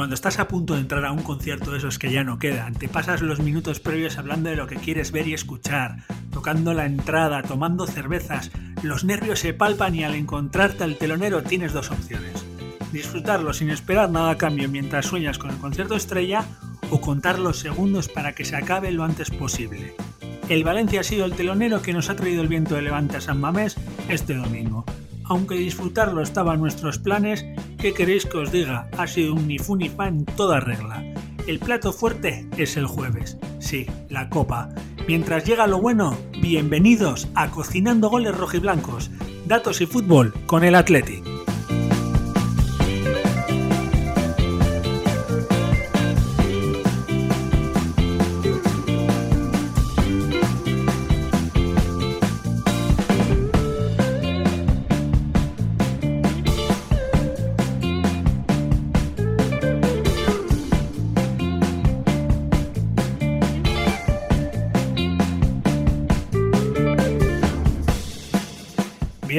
[0.00, 2.72] Cuando estás a punto de entrar a un concierto de esos que ya no quedan,
[2.72, 5.98] te pasas los minutos previos hablando de lo que quieres ver y escuchar,
[6.32, 8.50] tocando la entrada, tomando cervezas,
[8.82, 12.46] los nervios se palpan y al encontrarte al telonero tienes dos opciones.
[12.92, 16.46] Disfrutarlo sin esperar nada a cambio mientras sueñas con el concierto estrella
[16.88, 19.94] o contar los segundos para que se acabe lo antes posible.
[20.48, 23.20] El Valencia ha sido el telonero que nos ha traído el viento de Levante a
[23.20, 23.76] San Mamés
[24.08, 24.86] este domingo.
[25.24, 27.44] Aunque disfrutarlo estaba en nuestros planes,
[27.80, 28.88] ¿qué queréis que os diga?
[28.98, 31.02] Ha sido un ni fu ni fa en toda regla.
[31.46, 33.38] El plato fuerte es el jueves.
[33.58, 34.68] Sí, la copa.
[35.08, 39.10] Mientras llega lo bueno, bienvenidos a Cocinando Goles Rojiblancos.
[39.46, 41.39] Datos y fútbol con el Athletic.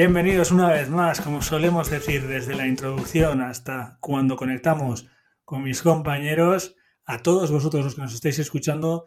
[0.04, 5.06] Bienvenidos una vez más, como solemos decir desde la introducción hasta cuando conectamos
[5.44, 9.06] con mis compañeros, a todos vosotros los que nos estáis escuchando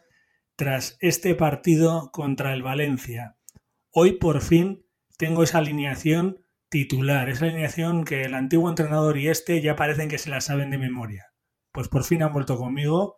[0.56, 3.36] tras este partido contra el Valencia.
[3.92, 4.86] Hoy por fin
[5.18, 10.18] tengo esa alineación titular, esa alineación que el antiguo entrenador y este ya parecen que
[10.18, 11.34] se la saben de memoria.
[11.74, 13.18] Pues por fin han vuelto conmigo.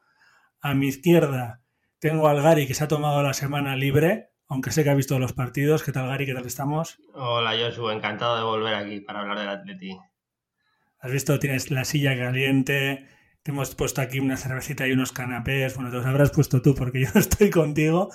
[0.62, 1.62] A mi izquierda
[2.00, 5.20] tengo al Gary que se ha tomado la semana libre, aunque sé que ha visto
[5.20, 5.84] los partidos.
[5.84, 6.26] ¿Qué tal, Gary?
[6.26, 7.00] ¿Qué tal estamos?
[7.14, 7.94] Hola, Joshua.
[7.94, 9.98] Encantado de volver aquí para hablar del Atleti.
[11.00, 13.08] Has visto, tienes la silla caliente,
[13.44, 15.76] te hemos puesto aquí una cervecita y unos canapés.
[15.76, 18.10] Bueno, te los habrás puesto tú porque yo estoy contigo,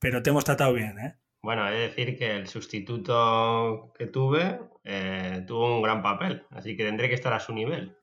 [0.00, 1.14] pero te hemos tratado bien, ¿eh?
[1.42, 6.76] Bueno, he de decir que el sustituto que tuve eh, tuvo un gran papel, así
[6.76, 7.96] que tendré que estar a su nivel.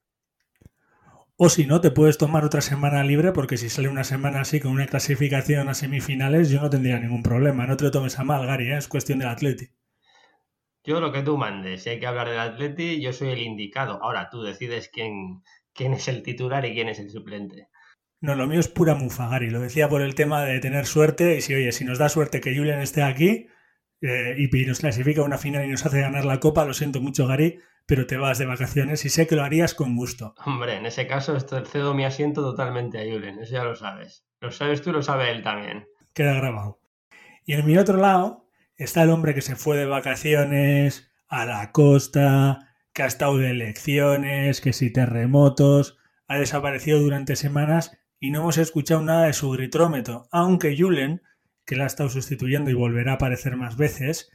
[1.36, 4.59] O si no, te puedes tomar otra semana libre porque si sale una semana así
[4.59, 7.66] con una clasificación a semifinales, yo no tendría ningún problema.
[7.66, 8.78] No te lo tomes a mal, Gary, ¿eh?
[8.78, 9.69] es cuestión del Atleti.
[10.84, 14.03] Yo lo que tú mandes, si hay que hablar del Atleti, yo soy el indicado.
[14.03, 15.41] Ahora tú decides quién,
[15.74, 17.69] quién es el titular y quién es el suplente.
[18.22, 19.50] No, lo mío es pura mufa, Gary.
[19.50, 21.38] Lo decía por el tema de tener suerte.
[21.38, 23.47] Y si, oye, si nos da suerte que Julian esté aquí
[24.02, 27.02] eh, y nos clasifica a una final y nos hace ganar la copa, lo siento
[27.02, 30.36] mucho, Gary, pero te vas de vacaciones y sé que lo harías con gusto.
[30.46, 34.26] Hombre, en ese caso cedo mi asiento totalmente a Julen, eso ya lo sabes.
[34.40, 35.88] Lo sabes tú y lo sabe él también.
[36.14, 36.80] Queda grabado.
[37.46, 41.72] Y en mi otro lado está el hombre que se fue de vacaciones a la
[41.72, 48.40] costa, que ha estado de elecciones, que si terremotos, ha desaparecido durante semanas y no
[48.40, 51.22] hemos escuchado nada de su gritrómetro, aunque Julen,
[51.66, 54.30] que la ha estado sustituyendo y volverá a aparecer más veces,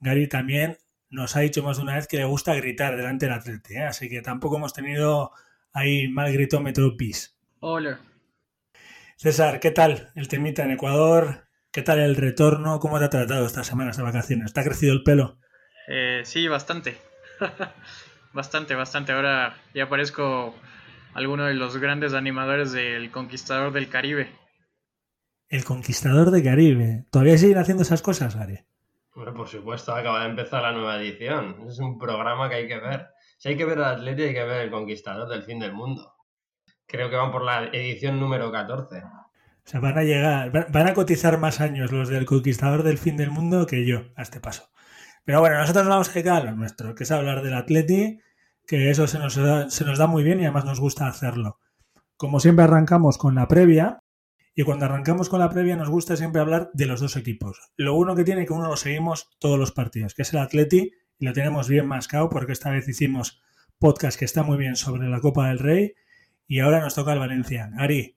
[0.00, 0.78] Gary también
[1.14, 3.84] nos ha dicho más de una vez que le gusta gritar delante del atleta, ¿eh?
[3.84, 5.30] así que tampoco hemos tenido
[5.72, 7.38] ahí mal gritómetro bis.
[7.60, 8.00] Hola.
[9.16, 11.46] César, ¿qué tal el temita en Ecuador?
[11.70, 12.80] ¿Qué tal el retorno?
[12.80, 14.52] ¿Cómo te ha tratado estas semanas de vacaciones?
[14.52, 15.38] ¿Te ha crecido el pelo?
[15.88, 16.96] Eh, sí, bastante.
[18.32, 19.12] bastante, bastante.
[19.12, 20.54] Ahora ya parezco
[21.14, 24.28] alguno de los grandes animadores del Conquistador del Caribe.
[25.48, 27.06] El Conquistador del Caribe.
[27.10, 28.60] ¿Todavía siguen haciendo esas cosas, Ari?
[29.14, 31.56] Por supuesto, acaba de empezar la nueva edición.
[31.68, 33.06] Es un programa que hay que ver.
[33.38, 36.14] Si hay que ver al Atleti, hay que ver el Conquistador del Fin del Mundo.
[36.86, 39.02] Creo que van por la edición número 14.
[39.04, 39.30] O
[39.62, 43.30] sea, van a llegar, van a cotizar más años los del Conquistador del Fin del
[43.30, 44.68] Mundo que yo a este paso.
[45.24, 48.20] Pero bueno, nosotros vamos a dedicar a lo nuestro, que es hablar del Atleti,
[48.66, 49.36] que eso se nos
[49.98, 51.60] da muy bien y además nos gusta hacerlo.
[52.16, 54.00] Como siempre arrancamos con la previa,
[54.54, 57.58] y cuando arrancamos con la previa nos gusta siempre hablar de los dos equipos.
[57.76, 60.92] Lo uno que tiene que uno lo seguimos todos los partidos, que es el Atleti,
[61.18, 63.42] y lo tenemos bien mascado porque esta vez hicimos
[63.78, 65.94] podcast que está muy bien sobre la Copa del Rey
[66.46, 67.70] y ahora nos toca el Valencia.
[67.76, 68.16] Ari,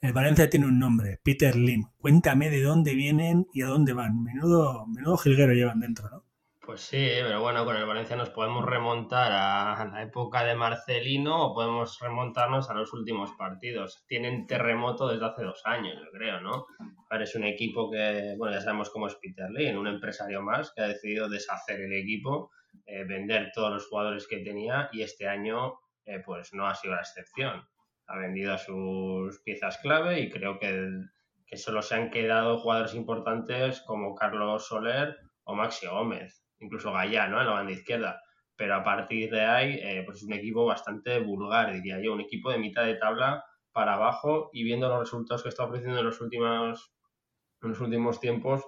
[0.00, 1.86] el Valencia tiene un nombre, Peter Lim.
[1.98, 4.22] Cuéntame de dónde vienen y a dónde van.
[4.22, 6.27] Menudo, menudo jilguero llevan dentro, ¿no?
[6.68, 11.46] Pues sí, pero bueno, con el Valencia nos podemos remontar a la época de Marcelino
[11.46, 14.04] o podemos remontarnos a los últimos partidos.
[14.06, 16.66] Tienen terremoto desde hace dos años, yo creo, ¿no?
[17.08, 20.70] Ahora es un equipo que, bueno, ya sabemos cómo es Peter Lee, un empresario más
[20.74, 22.50] que ha decidido deshacer el equipo,
[22.84, 26.96] eh, vender todos los jugadores que tenía y este año, eh, pues no ha sido
[26.96, 27.66] la excepción.
[28.08, 30.86] Ha vendido a sus piezas clave y creo que,
[31.46, 37.28] que solo se han quedado jugadores importantes como Carlos Soler o Maxi Gómez incluso Gallá,
[37.28, 37.40] ¿no?
[37.40, 38.22] En la banda izquierda.
[38.56, 42.20] Pero a partir de ahí, eh, pues es un equipo bastante vulgar, diría yo, un
[42.20, 46.06] equipo de mitad de tabla para abajo y viendo los resultados que está ofreciendo en
[46.06, 46.92] los últimos,
[47.62, 48.64] en los últimos tiempos,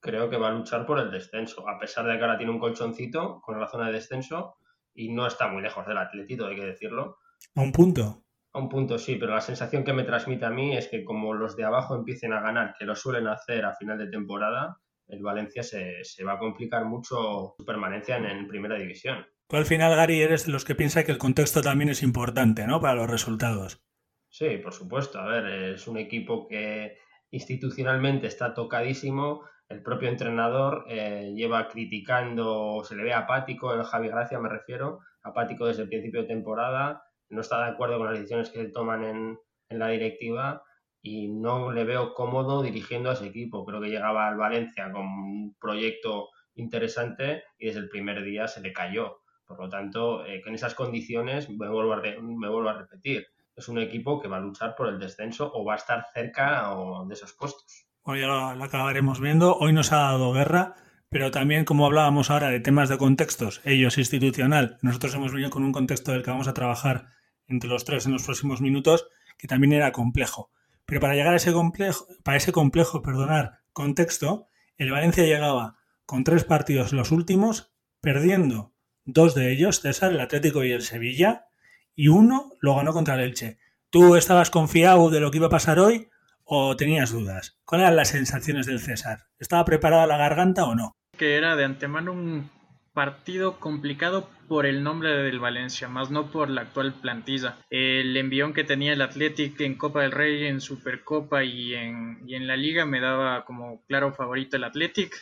[0.00, 2.60] creo que va a luchar por el descenso, a pesar de que ahora tiene un
[2.60, 4.56] colchoncito con la zona de descenso
[4.94, 7.18] y no está muy lejos del atletito, hay que decirlo.
[7.56, 8.22] A un punto.
[8.52, 11.34] A un punto sí, pero la sensación que me transmite a mí es que como
[11.34, 14.78] los de abajo empiecen a ganar, que lo suelen hacer a final de temporada,
[15.08, 19.26] el Valencia se, va a complicar mucho su permanencia en, primera división.
[19.48, 22.66] Tú al final, Gary, eres de los que piensa que el contexto también es importante,
[22.66, 22.80] ¿no?
[22.80, 23.80] Para los resultados.
[24.28, 25.20] Sí, por supuesto.
[25.20, 26.96] A ver, es un equipo que
[27.30, 29.44] institucionalmente está tocadísimo.
[29.68, 35.00] El propio entrenador eh, lleva criticando, se le ve apático, el Javi Gracia me refiero,
[35.22, 38.70] apático desde el principio de temporada, no está de acuerdo con las decisiones que se
[38.70, 39.38] toman en,
[39.68, 40.62] en la directiva
[41.02, 43.64] y no le veo cómodo dirigiendo a ese equipo.
[43.64, 48.60] Creo que llegaba al Valencia con un proyecto interesante y desde el primer día se
[48.60, 49.20] le cayó.
[49.46, 53.26] Por lo tanto, eh, con esas condiciones, me vuelvo, a me vuelvo a repetir,
[53.56, 56.74] es un equipo que va a luchar por el descenso o va a estar cerca
[57.06, 57.86] de esos puestos.
[58.02, 59.56] Hoy ya lo, acabaremos viendo.
[59.56, 60.74] Hoy nos ha dado guerra,
[61.08, 65.64] pero también, como hablábamos ahora de temas de contextos, ellos institucional, nosotros hemos venido con
[65.64, 67.06] un contexto del que vamos a trabajar
[67.46, 69.08] entre los tres en los próximos minutos,
[69.38, 70.50] que también era complejo.
[70.86, 76.24] Pero para llegar a ese complejo, para ese complejo, perdonar, contexto, el Valencia llegaba con
[76.24, 78.72] tres partidos los últimos, perdiendo
[79.04, 81.46] dos de ellos, César, el Atlético y el Sevilla,
[81.94, 83.58] y uno lo ganó contra el Elche.
[83.90, 86.08] ¿Tú estabas confiado de lo que iba a pasar hoy
[86.44, 87.58] o tenías dudas?
[87.64, 89.26] ¿Cuáles eran las sensaciones del César?
[89.38, 90.96] ¿Estaba preparada la garganta o no?
[91.16, 92.50] Que era de antemano un
[92.92, 97.58] partido complicado por el nombre del Valencia, más no por la actual plantilla.
[97.70, 102.34] El envión que tenía el Athletic en Copa del Rey, en Supercopa y en, y
[102.34, 105.14] en la Liga me daba como claro favorito el Athletic.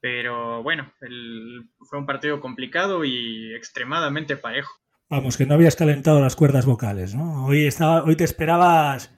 [0.00, 0.92] Pero bueno,
[1.80, 4.72] fue un partido complicado y extremadamente parejo.
[5.10, 7.46] Vamos, que no habías calentado las cuerdas vocales, ¿no?
[7.46, 9.12] Hoy, estaba, hoy te esperabas,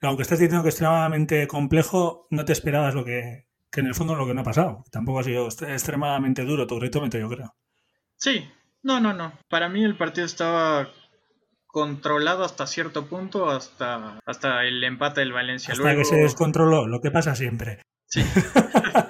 [0.00, 3.94] aunque estás diciendo que es extremadamente complejo, no te esperabas lo que, que en el
[3.94, 4.84] fondo es lo que no ha pasado.
[4.90, 7.54] Tampoco ha sido extremadamente duro tu retómetro, yo creo.
[8.16, 8.48] Sí,
[8.82, 9.32] no, no, no.
[9.48, 10.90] Para mí el partido estaba
[11.66, 15.74] controlado hasta cierto punto, hasta, hasta el empate del Valencia.
[15.74, 17.82] Hasta que se descontroló, lo que pasa siempre.
[18.06, 18.22] Sí.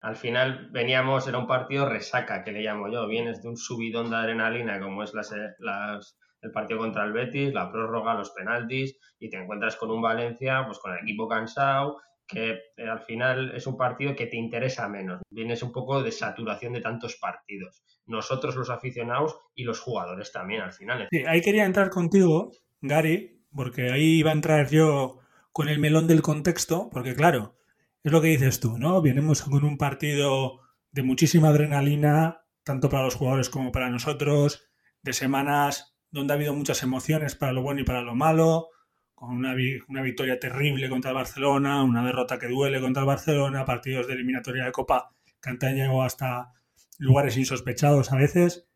[0.00, 3.06] Al final veníamos, era un partido resaca, que le llamo yo.
[3.06, 7.54] Vienes de un subidón de adrenalina, como es las, las, el partido contra el Betis,
[7.54, 12.00] la prórroga, los penaltis, y te encuentras con un Valencia, pues con el equipo cansado,
[12.26, 15.22] que eh, al final es un partido que te interesa menos.
[15.30, 17.84] Vienes un poco de saturación de tantos partidos.
[18.06, 21.08] Nosotros los aficionados y los jugadores también al final.
[21.10, 22.50] Sí, ahí quería entrar contigo,
[22.80, 25.20] Gary, porque ahí iba a entrar yo
[25.52, 27.56] con el melón del contexto, porque claro,
[28.02, 29.00] es lo que dices tú, ¿no?
[29.00, 30.60] Vienemos con un partido
[30.90, 34.68] de muchísima adrenalina, tanto para los jugadores como para nosotros,
[35.02, 38.68] de semanas donde ha habido muchas emociones para lo bueno y para lo malo,
[39.14, 44.06] con una, victoria terrible contra el Barcelona, una derrota que duele contra el Barcelona, partidos
[44.06, 45.10] de eliminatoria de Copa
[45.40, 46.52] que han hasta
[46.98, 48.68] lugares insospechados a veces.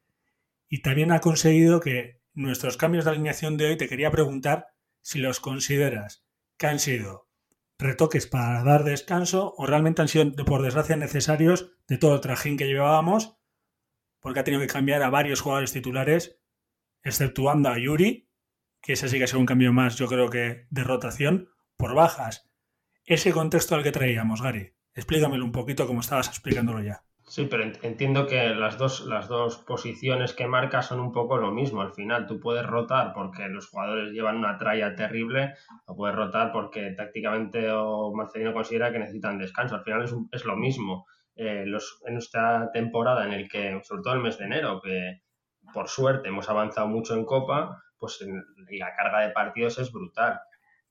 [0.69, 4.69] Y también ha conseguido que nuestros cambios de alineación de hoy, te quería preguntar
[5.03, 6.27] si los consideras
[6.59, 7.29] que han sido
[7.79, 12.57] retoques para dar descanso o realmente han sido, por desgracia, necesarios de todo el trajín
[12.57, 13.39] que llevábamos,
[14.21, 16.41] porque ha tenido que cambiar a varios jugadores titulares,
[17.03, 18.31] exceptuando a Yuri,
[18.81, 22.51] que ese sí que sido un cambio más, yo creo que de rotación, por bajas.
[23.05, 27.06] Ese contexto al que traíamos, Gary, explícamelo un poquito como estabas explicándolo ya.
[27.29, 31.51] Sí, pero entiendo que las dos, las dos posiciones que marcas son un poco lo
[31.51, 31.83] mismo.
[31.83, 35.55] Al final, tú puedes rotar porque los jugadores llevan una tralla terrible,
[35.87, 39.75] o puedes rotar porque tácticamente o Marcelino considera que necesitan descanso.
[39.75, 41.07] Al final es, es lo mismo.
[41.35, 45.23] Eh, los, en esta temporada en el que, sobre todo el mes de enero, que
[45.75, 48.25] por suerte hemos avanzado mucho en Copa, pues
[48.71, 50.39] la carga de partidos es brutal.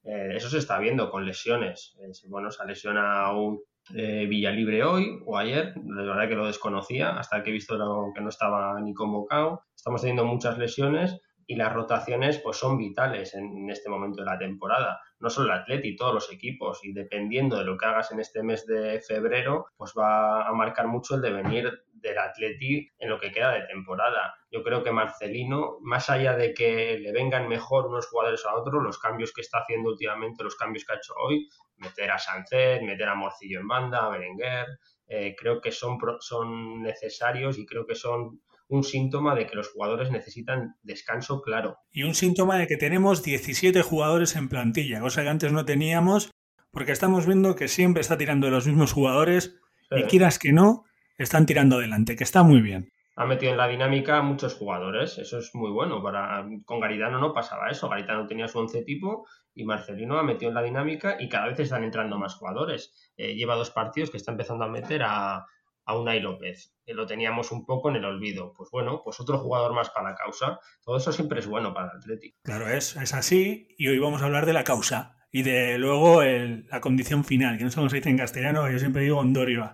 [0.03, 1.95] Eh, eso se está viendo con lesiones.
[2.01, 3.62] Eh, bueno, se ha lesionado un
[3.94, 7.77] eh, Villalibre hoy o ayer, la verdad que lo desconocía, hasta que he visto
[8.15, 9.63] que no estaba ni convocado.
[9.75, 14.38] Estamos teniendo muchas lesiones y las rotaciones pues son vitales en, este momento de la
[14.38, 15.00] temporada.
[15.20, 18.44] No solo el Atleti, todos los equipos y dependiendo de lo que hagas en este
[18.44, 21.72] mes de febrero, pues va a marcar mucho el devenir
[22.09, 24.35] del Atleti en lo que queda de temporada.
[24.51, 28.83] Yo creo que Marcelino, más allá de que le vengan mejor unos jugadores a otros,
[28.83, 31.47] los cambios que está haciendo últimamente, los cambios que ha hecho hoy,
[31.77, 34.67] meter a Sánchez, meter a Morcillo en banda, a Berenguer,
[35.07, 39.69] eh, creo que son, son necesarios y creo que son un síntoma de que los
[39.69, 41.77] jugadores necesitan descanso claro.
[41.91, 46.31] Y un síntoma de que tenemos 17 jugadores en plantilla, cosa que antes no teníamos,
[46.71, 49.55] porque estamos viendo que siempre está tirando de los mismos jugadores
[49.91, 50.83] y quieras que no,
[51.17, 52.91] están tirando adelante, que está muy bien.
[53.17, 56.03] Ha metido en la dinámica muchos jugadores, eso es muy bueno.
[56.03, 60.50] Para, con Garitano no pasaba eso, Garitano tenía su once tipo y Marcelino ha metido
[60.50, 63.13] en la dinámica y cada vez están entrando más jugadores.
[63.15, 65.45] Eh, lleva dos partidos que está empezando a meter a,
[65.86, 66.75] a Unai López.
[66.86, 68.51] Que lo teníamos un poco en el olvido.
[68.53, 70.60] Pues bueno, pues otro jugador más para la causa.
[70.84, 72.38] Todo eso siempre es bueno para el Atlético.
[72.43, 73.69] Claro, es, es así.
[73.77, 75.15] Y hoy vamos a hablar de la causa.
[75.31, 78.79] Y de luego la condición final, que no sé cómo se dice en castellano, yo
[78.79, 79.74] siempre digo Ondorio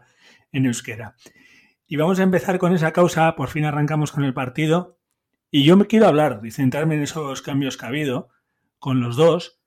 [0.51, 1.15] en euskera.
[1.87, 3.35] Y vamos a empezar con esa causa.
[3.35, 4.99] Por fin arrancamos con el partido.
[5.49, 8.29] Y yo me quiero hablar y centrarme en esos cambios que ha habido
[8.79, 9.61] con los dos.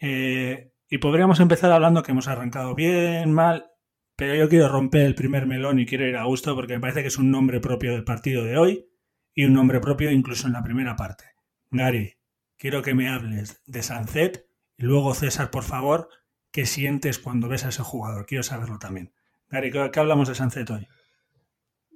[0.00, 3.70] Eh, y podríamos empezar hablando que hemos arrancado bien, mal,
[4.16, 7.02] pero yo quiero romper el primer melón y quiero ir a gusto porque me parece
[7.02, 8.88] que es un nombre propio del partido de hoy
[9.34, 11.24] y un nombre propio incluso en la primera parte.
[11.70, 12.16] Gary,
[12.56, 16.08] quiero que me hables de Sancet y luego César, por favor,
[16.50, 18.24] ¿qué sientes cuando ves a ese jugador?
[18.26, 19.12] Quiero saberlo también.
[19.50, 20.86] Gary, ¿qué hablamos de Sancet hoy?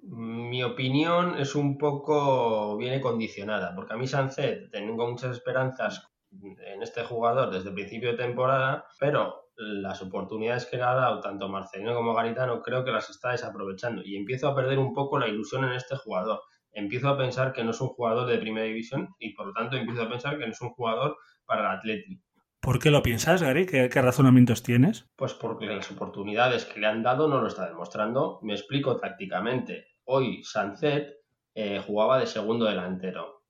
[0.04, 6.82] Mi opinión es un poco, viene condicionada, porque a mí Sancet tengo muchas esperanzas en
[6.82, 11.48] este jugador desde el principio de temporada, pero las oportunidades que le ha dado tanto
[11.48, 15.28] Marcelino como Garitano creo que las está desaprovechando y empiezo a perder un poco la
[15.28, 16.40] ilusión en este jugador.
[16.72, 19.76] Empiezo a pensar que no es un jugador de primera división y por lo tanto
[19.76, 22.22] empiezo a pensar que no es un jugador para el Atleti.
[22.62, 23.66] ¿Por qué lo piensas, Gary?
[23.66, 25.10] ¿Qué, ¿Qué, razonamientos tienes?
[25.16, 28.38] Pues porque las oportunidades que le han dado no lo está demostrando.
[28.42, 29.88] Me explico tácticamente.
[30.04, 31.18] Hoy Sancet
[31.54, 33.42] eh, jugaba de segundo delantero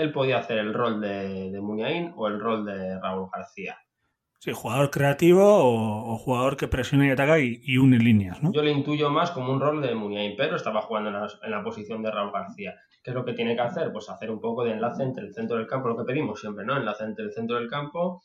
[0.00, 3.78] él podía hacer el rol de, de Muñain o el rol de Raúl García.
[4.38, 8.52] Sí, jugador creativo o, jugador que presiona y ataca y, une líneas, ¿no?
[8.52, 11.10] Yo le intuyo más como un rol de Muñain, pero estaba jugando
[11.42, 12.74] en la, posición de Raúl García.
[13.02, 13.92] ¿Qué es lo que tiene que hacer?
[13.92, 16.64] Pues hacer un poco de enlace entre el centro del campo, lo que pedimos siempre,
[16.64, 16.76] ¿no?
[16.76, 18.22] Enlace entre el centro del campo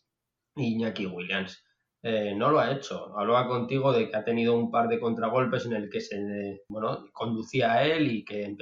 [0.55, 1.63] y Iñaki Williams.
[2.03, 3.17] Eh, no lo ha hecho.
[3.17, 7.05] Hablaba contigo de que ha tenido un par de contragolpes en el que se bueno,
[7.13, 8.55] conducía a él y que,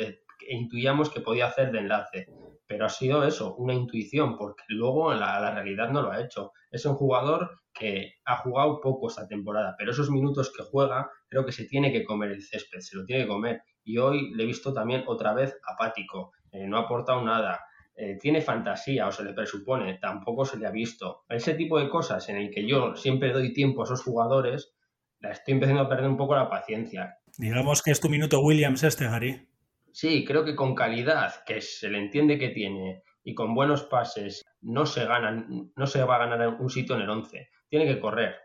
[0.48, 2.28] intuíamos que podía hacer de enlace
[2.74, 6.54] pero ha sido eso, una intuición, porque luego la, la realidad no lo ha hecho.
[6.72, 11.46] Es un jugador que ha jugado poco esta temporada, pero esos minutos que juega creo
[11.46, 13.62] que se tiene que comer el césped, se lo tiene que comer.
[13.84, 17.60] Y hoy le he visto también otra vez apático, eh, no ha aportado nada,
[17.96, 21.24] eh, tiene fantasía o se le presupone, tampoco se le ha visto.
[21.30, 24.74] Ese tipo de cosas en el que yo siempre doy tiempo a esos jugadores,
[25.20, 27.18] la estoy empezando a perder un poco la paciencia.
[27.38, 29.48] Digamos que es tu minuto Williams este, Gary.
[29.92, 34.44] Sí, creo que con calidad, que se le entiende que tiene, y con buenos pases,
[34.62, 37.50] no se, ganan, no se va a ganar un sitio en el 11.
[37.70, 38.36] Tiene que correr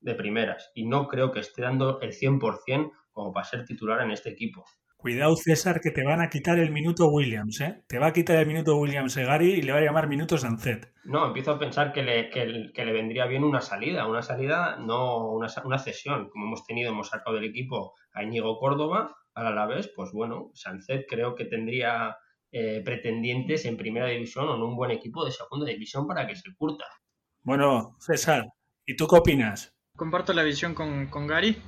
[0.00, 4.10] de primeras, y no creo que esté dando el 100% como para ser titular en
[4.10, 4.64] este equipo.
[4.96, 7.84] Cuidado, César, que te van a quitar el minuto Williams, ¿eh?
[7.86, 10.92] Te va a quitar el minuto Williams Egari y le va a llamar minutos Sancet.
[11.04, 15.30] No, empiezo a pensar que le, que, le vendría bien una salida, una salida, no
[15.30, 16.28] una, una, cesión.
[16.30, 21.04] Como hemos tenido, hemos sacado del equipo a Íñigo Córdoba, al Alavés, pues bueno, Sancet
[21.06, 22.16] creo que tendría
[22.50, 26.36] eh, pretendientes en primera división o en un buen equipo de segunda división para que
[26.36, 26.86] se curta.
[27.42, 28.46] Bueno, César,
[28.86, 29.74] ¿y tú qué opinas?
[29.94, 31.62] Comparto la visión con, con Gary.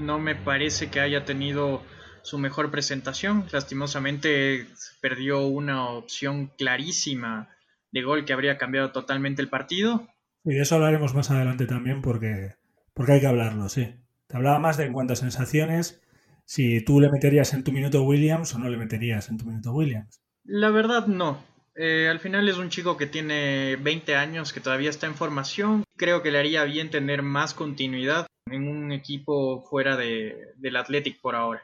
[0.00, 1.80] No me parece que haya tenido
[2.22, 3.46] su mejor presentación.
[3.52, 4.66] Lastimosamente
[5.00, 7.48] perdió una opción clarísima
[7.90, 10.08] de gol que habría cambiado totalmente el partido.
[10.44, 12.54] Y de eso hablaremos más adelante también porque,
[12.94, 13.94] porque hay que hablarlo, sí.
[14.26, 16.00] Te hablaba más de en cuanto a sensaciones
[16.44, 19.72] si tú le meterías en tu minuto Williams o no le meterías en tu minuto
[19.72, 20.20] Williams.
[20.44, 21.42] La verdad no.
[21.74, 25.84] Eh, al final es un chico que tiene 20 años, que todavía está en formación.
[25.96, 31.20] Creo que le haría bien tener más continuidad en un equipo fuera de, del Athletic
[31.20, 31.62] por ahora.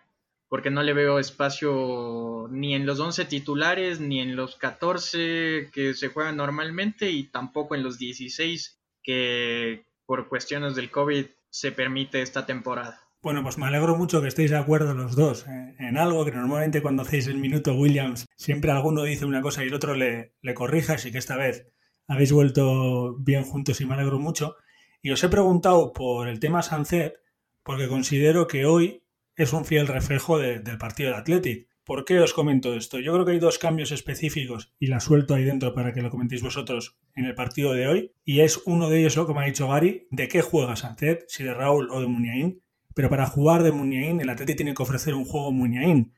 [0.48, 5.94] Porque no le veo espacio ni en los 11 titulares, ni en los 14 que
[5.94, 12.22] se juegan normalmente, y tampoco en los 16 que por cuestiones del COVID se permite
[12.22, 13.00] esta temporada.
[13.20, 16.30] Bueno, pues me alegro mucho que estéis de acuerdo los dos eh, en algo que
[16.30, 20.34] normalmente cuando hacéis el minuto Williams siempre alguno dice una cosa y el otro le,
[20.40, 21.66] le corrija, así que esta vez
[22.06, 24.56] habéis vuelto bien juntos y me alegro mucho.
[25.02, 27.14] Y os he preguntado por el tema Sancet
[27.62, 29.02] porque considero que hoy
[29.38, 31.68] es un fiel reflejo del partido del Athletic.
[31.84, 32.98] ¿Por qué os comento esto?
[32.98, 36.10] Yo creo que hay dos cambios específicos y la suelto ahí dentro para que lo
[36.10, 38.12] comentéis vosotros en el partido de hoy.
[38.24, 41.54] Y es uno de ellos, como ha dicho Gary, de qué juega Sancet, si de
[41.54, 42.62] Raúl o de Muniain
[42.98, 46.16] pero para jugar de Muniain, el Atleti tiene que ofrecer un juego Muniain.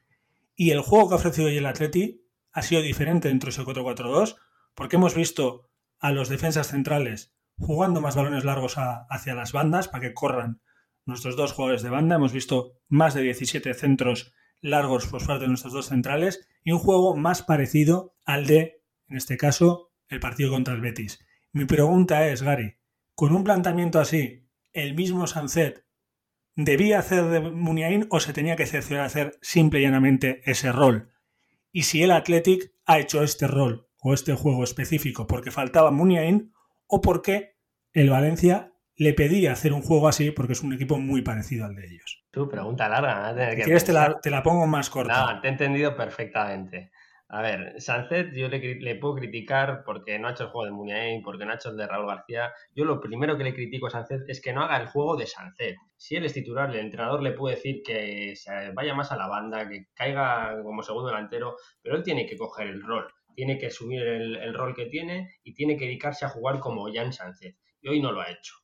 [0.57, 3.65] Y el juego que ha ofrecido hoy el Atleti ha sido diferente dentro de ese
[3.65, 4.37] 4-4-2,
[4.75, 10.01] porque hemos visto a los defensas centrales jugando más balones largos hacia las bandas para
[10.09, 10.63] que corran
[11.05, 12.17] nuestros dos jugadores de banda.
[12.17, 16.79] Hemos visto más de 17 centros largos por parte de nuestros dos centrales y un
[16.79, 21.25] juego más parecido al de, en este caso, el partido contra el Betis.
[21.53, 22.77] Mi pregunta es, Gary,
[23.15, 25.85] con un planteamiento así, el mismo Sancet
[26.57, 31.11] ¿Debía hacer de Muniain o se tenía que excepcionar hacer simple y llanamente ese rol?
[31.73, 36.53] Y si el Athletic ha hecho este rol o este juego específico porque faltaba Muniain
[36.87, 37.57] o porque
[37.93, 38.70] el Valencia
[39.01, 42.23] le pedía hacer un juego así porque es un equipo muy parecido al de ellos.
[42.31, 43.57] Tu pregunta larga, ¿eh?
[43.57, 45.33] Si quieres te la, te la, pongo más corta.
[45.33, 46.91] No, te he entendido perfectamente.
[47.29, 50.73] A ver, Sunset yo le, le, puedo criticar porque no ha hecho el juego de
[50.73, 52.53] Muniain, porque no ha hecho el de Raúl García.
[52.75, 55.27] Yo lo primero que le critico a Sunset es que no haga el juego de
[55.27, 55.77] Sunset.
[55.97, 59.29] Si él es titular, el entrenador le puede decir que se vaya más a la
[59.29, 63.69] banda, que caiga como segundo delantero, pero él tiene que coger el rol, tiene que
[63.69, 67.57] asumir el, el rol que tiene y tiene que dedicarse a jugar como Jan Sunset.
[67.81, 68.60] Y hoy no lo ha hecho.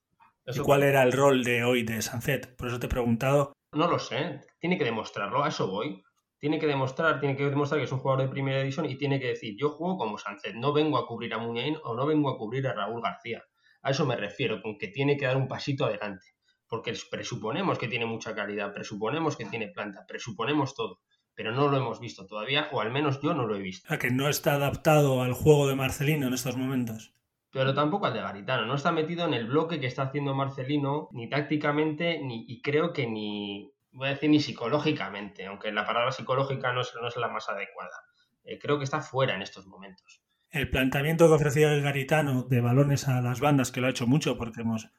[0.47, 2.57] ¿Y cuál era el rol de hoy de Sunset?
[2.57, 3.53] Por eso te he preguntado.
[3.73, 6.03] No lo sé, tiene que demostrarlo, a eso voy
[6.39, 9.19] tiene que demostrar, tiene que demostrar que es un jugador de primera división y tiene
[9.19, 12.31] que decir, yo juego como Sánchez, no vengo a cubrir a Muñain o no vengo
[12.31, 13.43] a cubrir a Raúl García.
[13.83, 16.27] A eso me refiero, con que tiene que dar un pasito adelante.
[16.69, 21.01] Porque presuponemos que tiene mucha calidad, presuponemos que tiene planta, presuponemos todo,
[21.35, 23.93] pero no lo hemos visto todavía, o al menos yo no lo he visto.
[23.93, 27.16] A que no está adaptado al juego de Marcelino en estos momentos.
[27.57, 31.09] Pero tampoco al de Garitano, no está metido en el bloque que está haciendo Marcelino,
[31.13, 36.13] ni tácticamente, ni, y creo que ni, voy a decir ni psicológicamente, aunque la palabra
[36.13, 37.97] psicológica no es, la más adecuada.
[38.45, 40.21] Eh, creo que está fuera en estos momentos.
[40.51, 44.07] El planteamiento que ofrecía el Garitano de balones a las bandas, que lo ha hecho
[44.07, 44.91] mucho, porque hemos,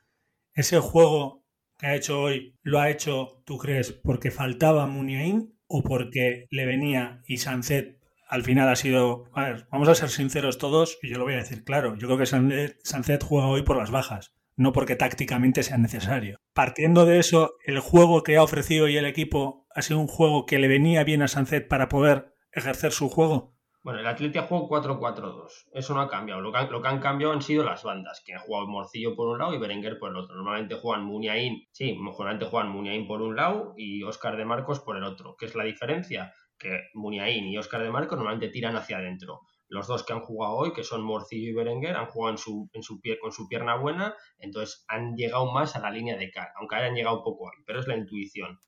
[0.55, 1.45] ese juego
[1.77, 6.65] que ha hecho hoy, ¿lo ha hecho, tú crees, porque faltaba Muniain o porque le
[6.65, 9.25] venía y Sancet al final ha sido...
[9.33, 11.95] A ver, vamos a ser sinceros todos y yo lo voy a decir claro.
[11.95, 16.39] Yo creo que Sancet juega hoy por las bajas no porque tácticamente sea necesario.
[16.53, 20.45] Partiendo de eso, el juego que ha ofrecido hoy el equipo ha sido un juego
[20.45, 23.53] que le venía bien a Sancet para poder ejercer su juego.
[23.83, 25.67] Bueno, el Atletia jugó 4-4-2.
[25.71, 26.41] Eso no ha cambiado.
[26.41, 29.15] Lo que, han, lo que, han, cambiado han sido las bandas, que han jugado Morcillo
[29.15, 30.35] por un lado y Berenguer por el otro.
[30.35, 34.97] Normalmente juegan Muniain, sí, normalmente juegan Muniain por un lado y Oscar de Marcos por
[34.97, 35.37] el otro.
[35.39, 36.33] ¿Qué es la diferencia?
[36.57, 40.55] Que Muniain y Oscar de Marcos normalmente tiran hacia adentro los dos que han jugado
[40.55, 43.47] hoy, que son Morcillo y Berenguer, han jugado en su, en su pie, con su
[43.47, 47.45] pierna buena, entonces han llegado más a la línea de cara, aunque hayan llegado poco
[47.45, 48.59] hoy, pero es la intuición.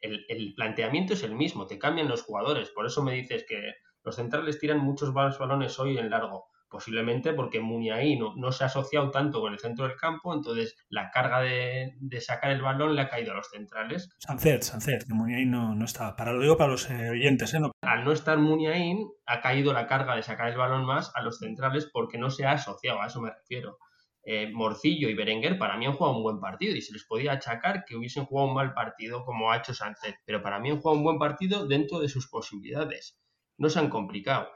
[0.00, 3.74] El, el, planteamiento es el mismo, te cambian los jugadores, por eso me dices que
[4.04, 8.66] los centrales tiran muchos balones hoy en largo, posiblemente porque Muniaí no, no, se ha
[8.66, 12.94] asociado tanto con el centro del campo, entonces la carga de, de sacar el balón
[12.94, 14.08] le ha caído a los centrales.
[14.18, 16.14] Sancet, Sancet, que no, no está.
[16.16, 17.54] Para lo digo para los eh, oyentes.
[17.54, 17.60] ¿eh?
[17.60, 17.72] No.
[17.82, 21.38] Al no estar Muniain, ha caído la carga de sacar el balón más a los
[21.38, 23.78] centrales porque no se ha asociado, a eso me refiero.
[24.24, 27.32] Eh, Morcillo y Berenguer para mí han jugado un buen partido y se les podía
[27.32, 30.80] achacar que hubiesen jugado un mal partido como ha hecho Sancet, pero para mí han
[30.80, 33.18] jugado un buen partido dentro de sus posibilidades.
[33.56, 34.48] No se han complicado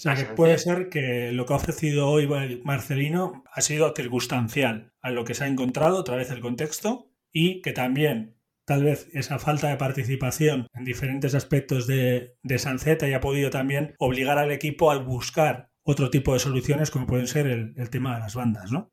[0.00, 2.26] o sea, que puede ser que lo que ha ofrecido hoy
[2.64, 7.60] Marcelino ha sido circunstancial a lo que se ha encontrado, otra vez el contexto, y
[7.60, 8.34] que también
[8.64, 13.94] tal vez esa falta de participación en diferentes aspectos de, de Sancet haya podido también
[13.98, 18.14] obligar al equipo a buscar otro tipo de soluciones como pueden ser el, el tema
[18.14, 18.90] de las bandas, ¿no?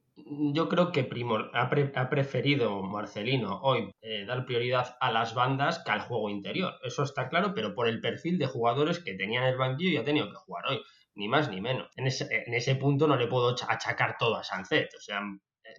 [0.53, 5.33] yo creo que Primor ha, pre ha preferido Marcelino hoy eh, dar prioridad a las
[5.33, 6.73] bandas que al juego interior.
[6.83, 9.97] Eso está claro, pero por el perfil de jugadores que tenía en el banquillo y
[9.97, 10.81] ha tenido que jugar hoy,
[11.17, 11.89] ni más ni menos.
[11.95, 14.89] En ese, punto no le puedo achacar todo a Sancet.
[14.95, 15.21] O sea,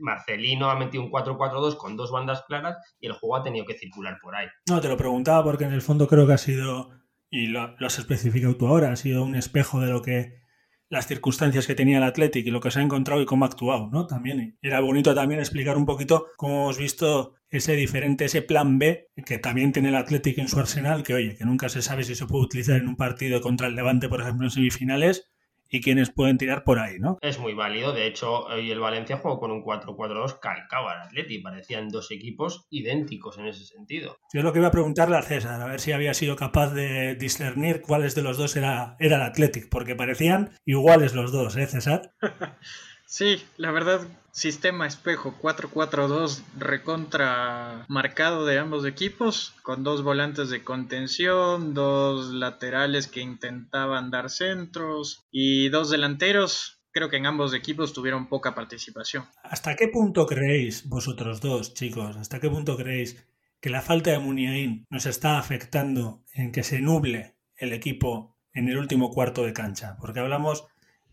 [0.00, 3.78] Marcelino ha metido un 4-4-2 con dos bandas claras y el juego ha tenido que
[3.78, 4.48] circular por ahí.
[4.68, 6.90] No, te lo preguntaba porque en el fondo creo que ha sido,
[7.30, 10.42] y lo, lo has especificado tú ahora, ha sido un espejo de lo que
[10.90, 13.48] las circunstancias que tenía el Athletic y lo que se ha encontrado y cómo ha
[13.48, 14.06] actuado, ¿no?
[14.06, 19.08] También era bonito también explicar un poquito cómo hemos visto ese diferente, ese plan B
[19.24, 22.14] que también tiene el Athletic en su arsenal, que oye, que nunca se sabe si
[22.14, 25.30] se puede utilizar en un partido contra el Levante, por ejemplo, en semifinales,
[25.70, 27.18] y quienes pueden tirar por ahí, ¿no?
[27.20, 27.92] Es muy válido.
[27.92, 31.38] De hecho, hoy el Valencia jugó con un 4-4-2 calcado al Atleti.
[31.38, 34.18] Parecían dos equipos idénticos en ese sentido.
[34.32, 36.72] Yo es lo que iba a preguntarle a César, a ver si había sido capaz
[36.72, 41.56] de discernir cuáles de los dos era, era el Athletic, porque parecían iguales los dos,
[41.56, 42.12] ¿eh, César?
[43.10, 50.62] Sí, la verdad, sistema espejo 4-4-2 recontra marcado de ambos equipos, con dos volantes de
[50.62, 56.82] contención, dos laterales que intentaban dar centros y dos delanteros.
[56.90, 59.24] Creo que en ambos equipos tuvieron poca participación.
[59.42, 63.26] ¿Hasta qué punto creéis, vosotros dos chicos, hasta qué punto creéis
[63.62, 68.68] que la falta de Muniain nos está afectando en que se nuble el equipo en
[68.68, 69.96] el último cuarto de cancha?
[69.98, 70.66] Porque hablamos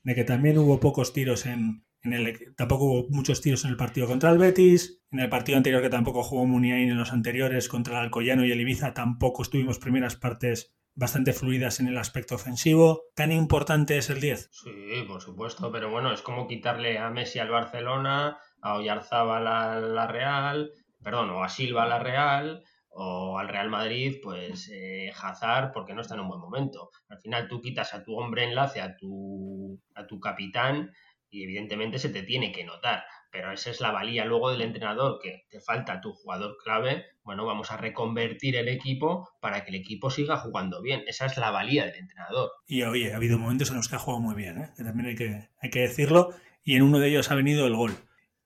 [0.03, 1.84] de que también hubo pocos tiros en,
[2.55, 5.01] tampoco hubo muchos tiros en el partido contra el Betis.
[5.11, 8.51] En el partido anterior que tampoco jugó Muniain en los anteriores contra el Alcoyano y
[8.51, 13.03] el Ibiza tampoco estuvimos primeras partes bastante fluidas en el aspecto ofensivo.
[13.15, 14.49] ¿Tan importante es el 10?
[14.51, 19.79] Sí, por supuesto, pero bueno, es como quitarle a Messi al Barcelona, a Oyarzábal a
[19.79, 20.71] la Real,
[21.03, 22.63] perdón, o a Silva a la Real,
[22.97, 25.11] o al Real Madrid, pues eh,
[25.73, 26.91] porque no está en un buen momento.
[27.09, 30.91] Al final tú quitas a tu hombre enlace, a tu, a tu capitán,
[31.35, 33.03] y evidentemente se te tiene que notar
[33.35, 37.45] pero esa es la valía luego del entrenador, que te falta tu jugador clave, bueno,
[37.45, 41.03] vamos a reconvertir el equipo para que el equipo siga jugando bien.
[41.05, 42.51] Esa es la valía del entrenador.
[42.65, 44.69] Y oye, ha habido momentos en los que ha jugado muy bien, ¿eh?
[44.77, 47.75] que también hay que, hay que decirlo, y en uno de ellos ha venido el
[47.75, 47.91] gol.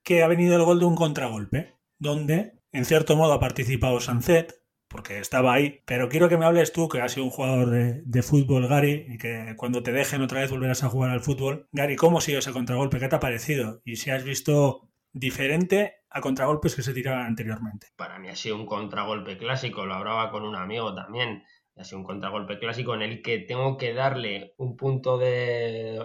[0.01, 4.55] Que ha venido el gol de un contragolpe, donde en cierto modo ha participado Sancet,
[4.89, 5.81] porque estaba ahí.
[5.85, 9.17] Pero quiero que me hables tú, que has sido un jugador de, fútbol, Gary, y
[9.17, 11.67] que cuando te dejen otra vez volverás a jugar al fútbol.
[11.71, 12.99] Gary, ¿cómo ha sido ese contragolpe?
[12.99, 13.81] ¿Qué te ha parecido?
[13.85, 17.87] Y si has visto diferente a contragolpes que se tiraban anteriormente.
[17.95, 21.43] Para mí ha sido un contragolpe clásico, lo hablaba con un amigo también.
[21.77, 25.99] Ha sido un contragolpe clásico en el que tengo que darle un punto de,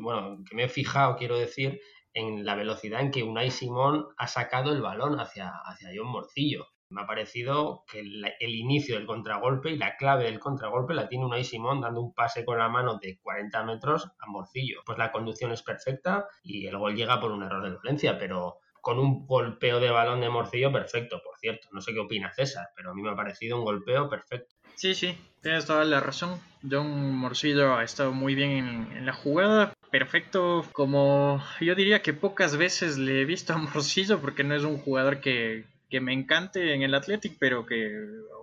[0.00, 1.80] bueno, que me he fijado, quiero decir,
[2.12, 6.73] en la velocidad en que Unai Simón ha sacado el balón hacia, hacia John Morcillo
[6.94, 11.24] me ha parecido que el, inicio del contragolpe y la clave del contragolpe la tiene
[11.24, 14.80] Unai Simón dando un pase con la mano de 40 metros a Morcillo.
[14.86, 18.58] Pues la conducción es perfecta y el gol llega por un error de Valencia, pero
[18.80, 21.68] con un golpeo de balón de Morcillo perfecto, por cierto.
[21.72, 24.54] No sé qué opina César, pero a mí me ha parecido un golpeo perfecto.
[24.76, 26.38] Sí, sí, tienes toda la razón.
[26.68, 29.72] John Morcillo ha estado muy bien en, en, la jugada.
[29.90, 34.64] Perfecto, como yo diría que pocas veces le he visto a Morcillo porque no es
[34.64, 37.88] un jugador que, que me encante en el Athletic, pero que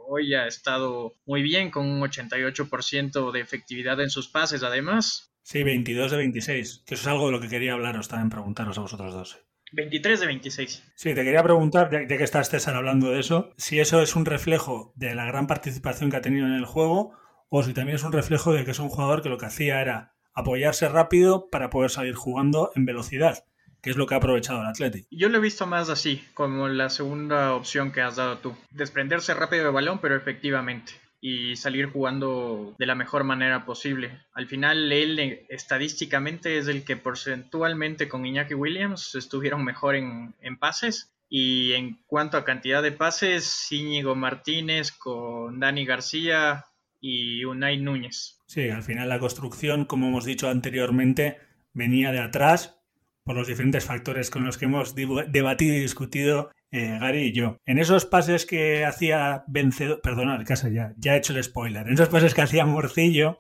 [0.08, 5.34] hoy ha estado muy bien con un 88% de efectividad en sus pases además.
[5.44, 8.78] Sí, 22 de 26, que eso es algo de lo que quería hablaros también, preguntaros
[8.78, 9.44] a vosotros dos.
[9.74, 10.94] 23 de 26.
[10.96, 14.24] Sí, te quería preguntar, ya, que estás César hablando de eso, si eso es un
[14.24, 17.18] reflejo de la gran participación que ha tenido en el juego
[17.50, 19.82] o si también es un reflejo de que es un jugador que lo que hacía
[19.82, 23.44] era apoyarse rápido para poder salir jugando en velocidad
[23.82, 25.08] que es lo que ha aprovechado el Athletic.
[25.10, 28.56] Yo lo he visto más así, como la segunda opción que has dado tú.
[28.70, 30.94] Desprenderse rápido del balón, pero efectivamente.
[31.20, 34.20] Y salir jugando de la mejor manera posible.
[34.34, 40.34] Al final, él eh, estadísticamente es el que porcentualmente con Iñaki Williams estuvieron mejor en,
[40.42, 41.14] en pases.
[41.30, 46.66] Y en cuanto a cantidad de pases, Íñigo Martínez con Dani García
[47.00, 48.40] y Unai Núñez.
[48.48, 51.40] Sí, al final la construcción, como hemos dicho anteriormente,
[51.74, 52.81] venía de atrás
[53.24, 57.58] por los diferentes factores con los que hemos debatido y discutido eh, Gary y yo.
[57.66, 61.94] En esos pases que hacía vencedor, perdonad, casa ya, ya he hecho el spoiler, en
[61.94, 63.40] esos pases que hacía Morcillo,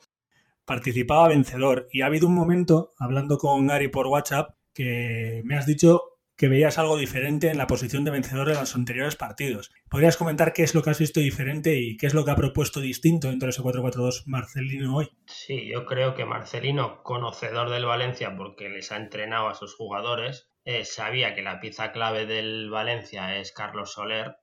[0.66, 1.88] participaba vencedor.
[1.92, 6.11] Y ha habido un momento, hablando con Gary por WhatsApp, que me has dicho
[6.42, 9.72] que veías algo diferente en la posición de vencedor en los anteriores partidos.
[9.88, 12.36] ¿Podrías comentar qué es lo que has visto diferente y qué es lo que ha
[12.36, 15.12] propuesto distinto dentro de ese 4-4-2 Marcelino hoy?
[15.28, 20.50] Sí, yo creo que Marcelino, conocedor del Valencia porque les ha entrenado a sus jugadores,
[20.66, 24.38] eh, sabía que la pieza clave del Valencia es Carlos Soler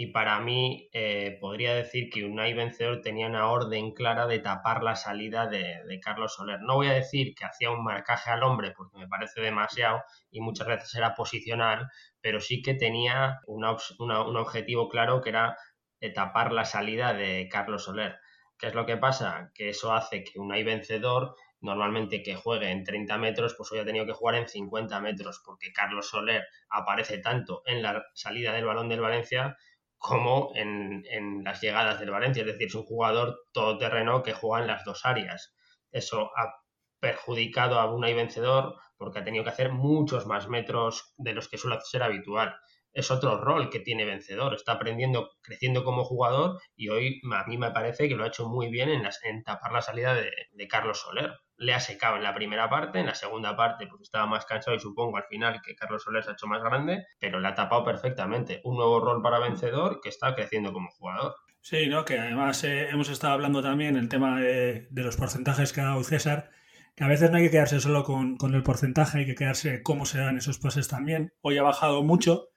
[0.00, 4.82] y para mí eh, podría decir que Unai Vencedor tenía una orden clara de tapar
[4.82, 6.58] la salida de, Carlos Soler.
[6.62, 10.40] No voy a decir que hacía un marcaje al hombre porque me parece demasiado y
[10.40, 11.90] muchas veces era posicional,
[12.22, 15.58] pero sí que tenía un objetivo claro que era
[16.00, 18.20] eh, tapar la salida de Carlos Soler.
[18.56, 19.50] ¿Qué es lo que pasa?
[19.54, 23.84] Que eso hace que Unai Vencedor normalmente que juegue en 30 metros, pues hoy ha
[23.84, 28.64] tenido que jugar en 50 metros, porque Carlos Soler aparece tanto en la salida del
[28.64, 29.58] balón del Valencia
[30.00, 32.40] como en, las llegadas del Valencia.
[32.40, 35.54] Es decir, es un jugador todoterreno que juega en las dos áreas.
[35.92, 36.54] Eso ha
[37.00, 41.58] perjudicado a Unai Vencedor porque ha tenido que hacer muchos más metros de los que
[41.58, 42.56] suele ser habitual.
[42.94, 44.54] Es otro rol que tiene Vencedor.
[44.54, 48.48] Está aprendiendo, creciendo como jugador y hoy a mí me parece que lo ha hecho
[48.48, 52.32] muy bien en, en tapar la salida de Carlos Soler le ha secado en la
[52.32, 55.74] primera parte, en la segunda parte pues estaba más cansado y supongo al final que
[55.74, 58.62] Carlos Soler se ha hecho más grande, pero le ha tapado perfectamente.
[58.64, 61.34] Un nuevo rol para vencedor que está creciendo como jugador.
[61.60, 62.06] Sí, ¿no?
[62.06, 66.02] que además eh, hemos estado hablando también el tema de, los porcentajes que ha dado
[66.02, 66.50] César,
[66.96, 70.06] que a veces no hay que quedarse solo con, el porcentaje, hay que quedarse cómo
[70.06, 71.34] se dan esos pases también.
[71.42, 72.48] Hoy ha bajado mucho,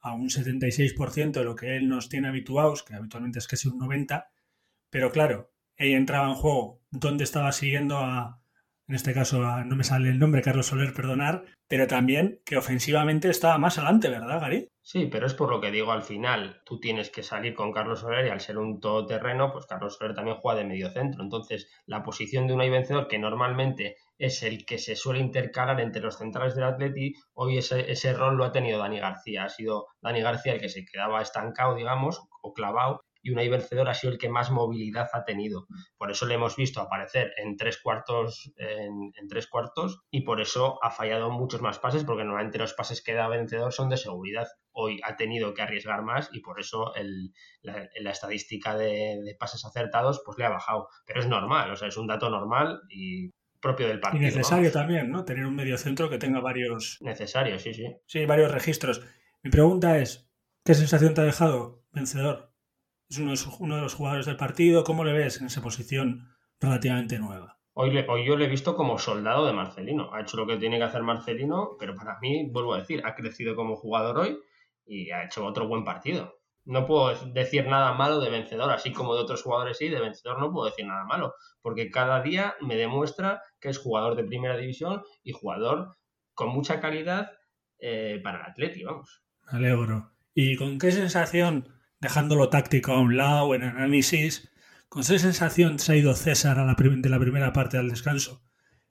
[0.00, 3.78] a un 76% de lo que él nos tiene habituados, que habitualmente es casi un
[3.78, 4.24] 90%,
[4.88, 8.40] pero claro, ahí entraba en juego dónde estaba siguiendo a,
[8.88, 13.28] en este caso no me sale el nombre, Carlos Soler, perdonar, pero también que ofensivamente
[13.28, 14.68] estaba más adelante, ¿verdad, Gary?
[14.80, 18.00] Sí, pero es por lo que digo al final, tú tienes que salir con Carlos
[18.00, 21.24] Soler y al ser un todoterreno, pues Carlos Soler también juega de medio centro.
[21.24, 26.02] Entonces, la posición de un vencedor, que normalmente es el que se suele intercalar entre
[26.02, 29.44] los centrales del Atleti, hoy ese, ese rol lo ha tenido Dani García.
[29.44, 33.88] Ha sido Dani García el que se quedaba estancado, digamos, o clavado, y Unai Vencedor
[33.88, 35.66] ha sido el que más movilidad ha tenido.
[35.98, 40.78] Por eso le hemos visto aparecer en tres cuartos, en, tres cuartos y por eso
[40.80, 44.46] ha fallado muchos más pases, porque normalmente los pases que da Vencedor son de seguridad.
[44.70, 46.92] Hoy ha tenido que arriesgar más y por eso
[47.62, 50.86] la, estadística de, de, pases acertados pues le ha bajado.
[51.04, 54.22] Pero es normal, o sea, es un dato normal y propio del partido.
[54.22, 55.24] Y necesario también, ¿no?
[55.24, 56.98] Tener un medio centro que tenga varios...
[57.00, 57.92] Necesario, sí, sí.
[58.06, 59.02] Sí, varios registros.
[59.42, 60.30] Mi pregunta es,
[60.64, 62.55] ¿qué sensación te ha dejado vencedor?
[63.08, 64.84] Es uno de, uno de los jugadores del partido.
[64.84, 66.28] ¿Cómo le ves en esa posición
[66.60, 67.58] relativamente nueva?
[67.74, 70.12] Hoy, le, hoy yo le he visto como soldado de Marcelino.
[70.14, 73.14] Ha hecho lo que tiene que hacer Marcelino, pero para mí, vuelvo a decir, ha
[73.14, 74.38] crecido como jugador hoy
[74.86, 76.38] y ha hecho otro buen partido.
[76.64, 80.40] No puedo decir nada malo de vencedor, así como de otros jugadores sí, de vencedor
[80.40, 84.56] no puedo decir nada malo, porque cada día me demuestra que es jugador de primera
[84.56, 85.96] división y jugador
[86.34, 87.30] con mucha calidad
[87.78, 89.22] eh, para el Atleti, vamos.
[89.52, 90.10] Me alegro.
[90.34, 91.68] ¿Y con qué sensación,
[92.00, 94.50] dejando lo táctico a un lado, en análisis,
[94.88, 98.42] con qué sensación se ha ido César a la de la primera parte del descanso?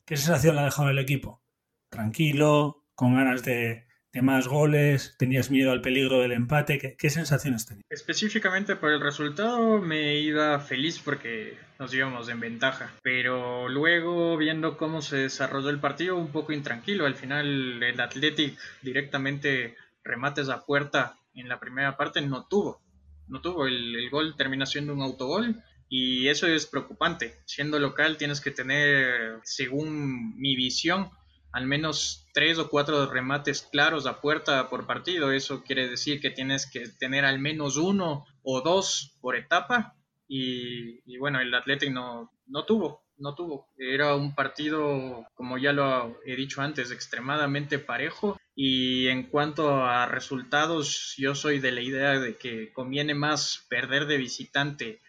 [0.06, 1.44] ¿Qué sensación le ha dejado el equipo?
[1.90, 7.10] Tranquilo, con ganas de, de más goles, tenías miedo al peligro del empate, ¿qué, qué
[7.10, 7.86] sensaciones tenías?
[7.90, 14.78] Específicamente por el resultado me iba feliz porque nos íbamos en ventaja, pero luego viendo
[14.78, 20.66] cómo se desarrolló el partido un poco intranquilo, al final el Athletic directamente remates a
[20.66, 22.82] puerta en la primera parte no tuvo,
[23.28, 28.18] no tuvo, el, el gol termina siendo un autogol y eso es preocupante, siendo local
[28.18, 31.12] tienes que tener, según mi visión,
[31.56, 35.32] al menos tres o cuatro remates claros a puerta por partido.
[35.32, 39.96] Eso quiere decir que tienes que tener al menos uno o dos por etapa.
[40.28, 43.70] Y, bueno, el Athletic no, no tuvo, no tuvo.
[43.78, 48.38] Era un partido, como ya lo he dicho antes, extremadamente parejo.
[48.56, 54.06] Y en cuanto a resultados, yo soy de la idea de que conviene más perder
[54.06, 55.02] de visitante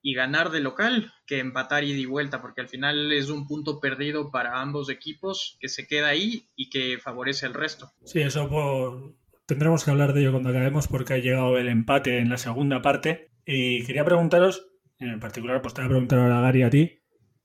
[0.00, 3.80] y ganar de local que empatar y de vuelta, porque al final es un punto
[3.80, 7.92] perdido para ambos equipos que se queda ahí y que favorece al resto.
[8.04, 9.14] Sí, eso por...
[9.46, 12.82] tendremos que hablar de ello cuando acabemos porque ha llegado el empate en la segunda
[12.82, 13.30] parte.
[13.46, 14.66] Y quería preguntaros,
[14.98, 17.02] en particular, pues te voy a preguntar ahora a Gary a ti,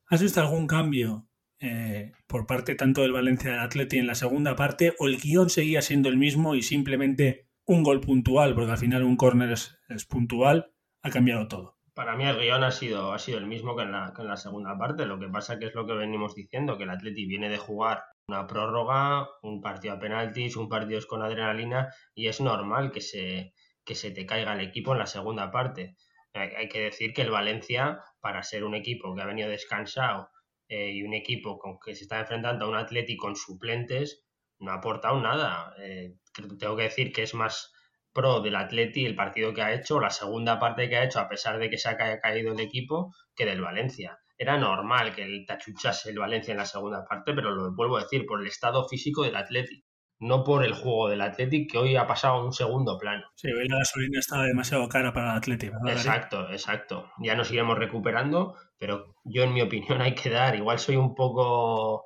[0.08, 1.29] ¿has visto algún cambio
[1.62, 5.50] eh, por parte tanto del Valencia del Atleti en la segunda parte o el guion
[5.50, 10.06] seguía siendo el mismo y simplemente un gol puntual, porque al final un córner es,
[10.10, 10.72] puntual,
[11.04, 11.78] ha cambiado todo?
[11.93, 15.06] Para mí el guion ha sido, ha sido el mismo que en, la, segunda parte.
[15.06, 18.04] Lo que pasa que es lo que venimos diciendo, que el Atleti viene de jugar
[18.28, 23.54] una prórroga, un partido a penaltis, un partido con adrenalina y es normal que se,
[23.84, 25.95] que se te caiga el equipo en la segunda parte.
[26.34, 30.30] Hay, que decir que el Valencia, para ser un equipo que ha venido descansado
[30.69, 34.23] eh, y un equipo con que se está enfrentando a un Atleti con suplentes,
[34.60, 35.73] no ha aportado nada.
[35.79, 36.13] Eh,
[36.60, 37.73] tengo que decir que es más
[38.13, 41.27] pro del Atleti el partido que ha hecho, la segunda parte que ha hecho, a
[41.27, 44.19] pesar de que se haya caído el equipo, que del Valencia.
[44.38, 48.03] Era normal que el tachuchase el Valencia en la segunda parte, pero lo vuelvo a
[48.03, 49.84] decir, por el estado físico del Atleti,
[50.19, 53.25] no por el juego del Atleti, que hoy ha pasado a un segundo plano.
[53.36, 57.12] Sí, hoy la gasolina estaba demasiado cara para el Atleti, Exacto, exacto.
[57.19, 61.15] Ya nos iremos recuperando, pero yo en mi opinión hay que dar, igual soy un
[61.15, 62.05] poco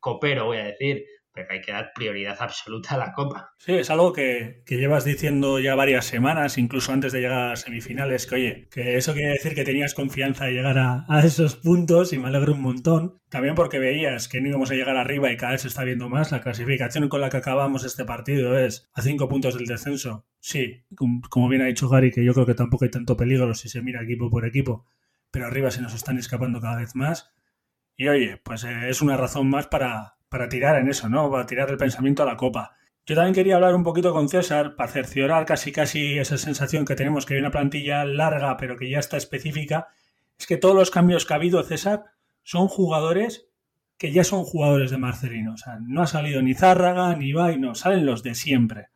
[0.00, 3.54] copero, voy a decir, pero hay que dar prioridad absoluta a la Copa.
[3.58, 8.26] Sí, es algo que, llevas diciendo ya varias semanas, incluso antes de llegar a semifinales,
[8.26, 12.18] que oye, que eso quiere decir que tenías confianza de llegar a, esos puntos y
[12.18, 13.20] me alegro un montón.
[13.28, 16.08] También porque veías que no íbamos a llegar arriba y cada vez se está viendo
[16.08, 16.32] más.
[16.32, 20.26] La clasificación con la que acabamos este partido es a cinco puntos del descenso.
[20.40, 23.68] Sí, como bien ha dicho Gary, que yo creo que tampoco hay tanto peligro si
[23.68, 24.86] se mira equipo por equipo,
[25.30, 27.32] pero arriba se nos están escapando cada vez más.
[27.96, 31.30] Y oye, pues eh, es una razón más para, para tirar en eso, ¿no?
[31.30, 32.76] Para tirar el pensamiento a la copa.
[33.04, 36.94] Yo también quería hablar un poquito con César para cerciorar casi casi esa sensación que
[36.94, 39.88] tenemos que hay una plantilla larga pero que ya está específica.
[40.38, 42.04] Es que todos los cambios que ha habido, César,
[42.44, 43.48] son jugadores
[43.98, 45.52] que ya son jugadores de Marcelino.
[45.54, 48.86] O sea, no ha salido ni Zárraga ni Ibai, no, salen los de siempre.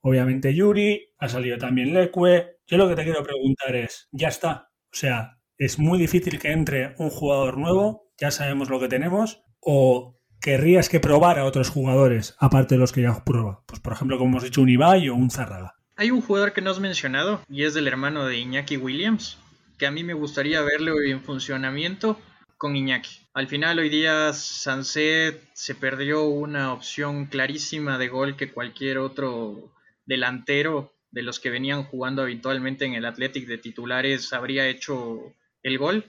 [0.00, 2.56] Obviamente Yuri, ha salido también Leque.
[2.66, 4.70] Yo lo que te quiero preguntar es, ya está.
[4.84, 9.42] O sea, es muy difícil que entre un jugador nuevo, ya sabemos lo que tenemos,
[9.60, 10.17] o
[10.48, 13.60] querrías que probara a otros jugadores, aparte de los que ya prueba?
[13.66, 15.74] Pues por ejemplo, como hemos dicho, un Ibai o un Zárraga.
[15.94, 19.36] Hay un jugador que no has mencionado y es del hermano de Iñaki Williams,
[19.76, 22.18] que a mí me gustaría verlo en funcionamiento
[22.56, 23.26] con Iñaki.
[23.34, 29.74] Al final hoy día Sanset se perdió una opción clarísima de gol que cualquier otro
[30.06, 35.76] delantero de los que venían jugando habitualmente en el Athletic de titulares habría hecho el
[35.76, 36.06] gol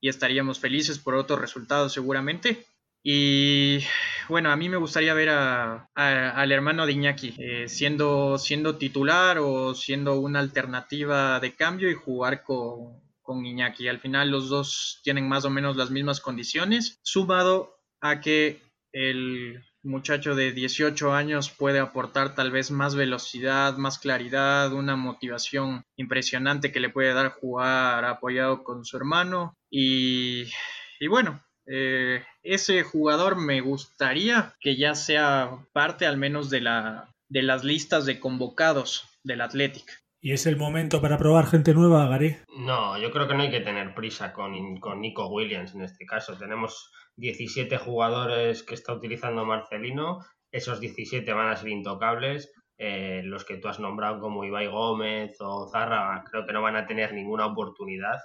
[0.00, 2.64] y estaríamos felices por otro resultado seguramente.
[3.08, 3.84] Y
[4.28, 9.38] bueno, a mí me gustaría ver a, al hermano de Iñaki eh, siendo, siendo titular
[9.38, 13.86] o siendo una alternativa de cambio y jugar con, con Iñaki.
[13.86, 19.62] Al final los dos tienen más o menos las mismas condiciones, sumado a que el
[19.84, 26.72] muchacho de 18 años puede aportar tal vez más velocidad, más claridad, una motivación impresionante
[26.72, 29.56] que le puede dar jugar apoyado con su hermano.
[29.70, 30.50] Y,
[30.98, 37.10] y bueno, Eh, ese jugador me gustaría que ya sea parte al menos de, la,
[37.28, 39.84] de las listas de convocados del Athletic.
[40.20, 42.36] ¿Y es el momento para probar gente nueva, Gary?
[42.58, 46.06] No, yo creo que no hay que tener prisa con, con Nico Williams en este
[46.06, 46.36] caso.
[46.36, 50.24] Tenemos 17 jugadores que está utilizando Marcelino.
[50.50, 52.52] Esos 17 van a ser intocables.
[52.78, 56.76] Eh, los que tú has nombrado como Ibai Gómez o Zarra creo que no van
[56.76, 58.18] a tener ninguna oportunidad.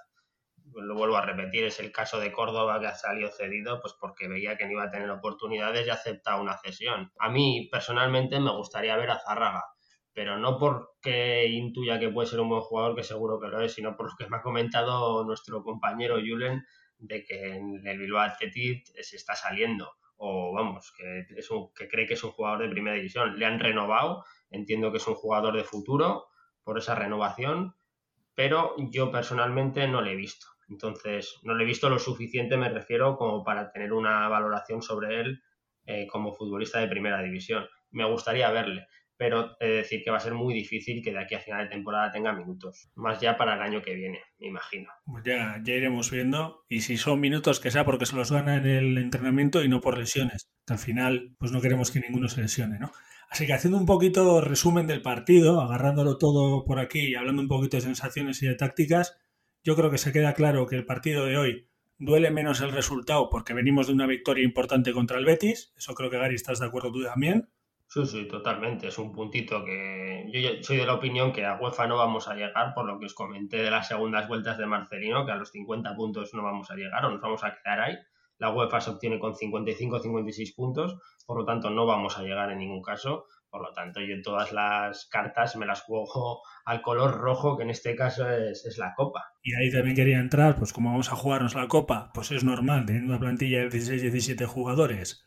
[0.73, 4.27] Lo vuelvo a repetir, es el caso de Córdoba que ha salido cedido pues porque
[4.27, 7.11] veía que no iba a tener oportunidades y acepta una cesión.
[7.19, 9.65] A mí personalmente me gustaría ver a Zárraga,
[10.13, 13.73] pero no porque intuya que puede ser un buen jugador, que seguro que lo es,
[13.73, 16.63] sino por lo que me ha comentado nuestro compañero Julen
[16.97, 19.91] de que en el Bilbao Athletic se está saliendo
[20.23, 23.39] o vamos, que, es que cree que es un jugador de primera división.
[23.39, 26.27] Le han renovado, entiendo que es un jugador de futuro
[26.63, 27.75] por esa renovación,
[28.35, 30.45] pero yo personalmente no le he visto.
[30.71, 35.21] Entonces, no le he visto lo suficiente, me refiero, como para tener una valoración sobre
[35.21, 35.43] él
[35.85, 37.67] eh, como futbolista de primera división.
[37.91, 38.87] Me gustaría verle
[39.21, 41.65] pero he de decir que va a ser muy difícil que de aquí a final
[41.65, 42.89] de temporada tenga minutos.
[42.95, 44.89] Más ya para el año que viene, me imagino.
[45.05, 46.65] Pues ya, ya iremos viendo.
[46.67, 49.79] Y si son minutos, que sea porque se los gana en el entrenamiento y no
[49.79, 50.49] por lesiones.
[50.67, 52.91] Al final, pues no queremos que ninguno se lesione, ¿no?
[53.29, 57.47] Así que haciendo un poquito resumen del partido, agarrándolo todo por aquí y hablando un
[57.47, 59.21] poquito de sensaciones y de tácticas,
[59.63, 63.29] yo creo que se queda claro que el partido de hoy duele menos el resultado
[63.29, 65.73] porque venimos de una victoria importante contra el Betis.
[65.77, 67.49] Eso creo que Gary estás de acuerdo tú también.
[67.87, 68.87] Sí, sí, totalmente.
[68.87, 72.35] Es un puntito que yo soy de la opinión que a UEFA no vamos a
[72.35, 75.51] llegar, por lo que os comenté de las segundas vueltas de Marcelino, que a los
[75.51, 77.97] 50 puntos no vamos a llegar o nos vamos a quedar ahí.
[78.37, 80.95] La UEFA se obtiene con 55 56 puntos,
[81.27, 83.25] por lo tanto no vamos a llegar en ningún caso.
[83.51, 87.69] Por lo tanto, yo todas las cartas me las juego al color rojo, que en
[87.69, 89.33] este caso es, la Copa.
[89.43, 92.85] Y ahí también quería entrar, pues como vamos a jugarnos la Copa, pues es normal,
[92.85, 95.25] teniendo una plantilla de 16-17 jugadores,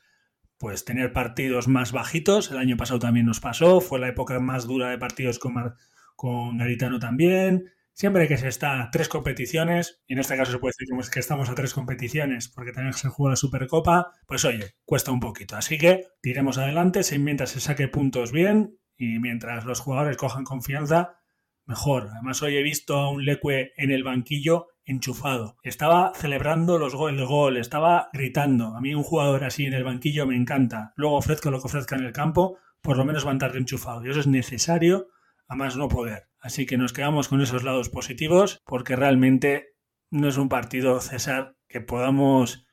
[0.59, 2.51] pues tener partidos más bajitos.
[2.51, 5.75] El año pasado también nos pasó, fue la época más dura de partidos con,
[6.17, 7.71] con Garitano también.
[7.97, 11.21] Siempre que se está a tres competiciones, y en este caso se puede decir que
[11.21, 15.55] estamos a tres competiciones porque también se juega la Supercopa, pues oye, cuesta un poquito.
[15.55, 21.21] Así que tiremos adelante, mientras se saque puntos bien y mientras los jugadores cojan confianza,
[21.67, 22.09] mejor.
[22.13, 25.57] Además, hoy he visto a un Leque en el banquillo enchufado.
[25.63, 28.75] Estaba celebrando los el gol, estaba gritando.
[28.77, 30.93] A mí un jugador así en el banquillo me encanta.
[30.97, 34.05] Luego ofrezca lo que ofrezca en el campo, por lo menos va a estar enchufado.
[34.05, 35.07] Y eso es necesario
[35.47, 36.29] a más no poder.
[36.45, 39.77] Así que nos quedamos con esos lados positivos porque realmente
[40.11, 42.67] no es un partido, César, que podamos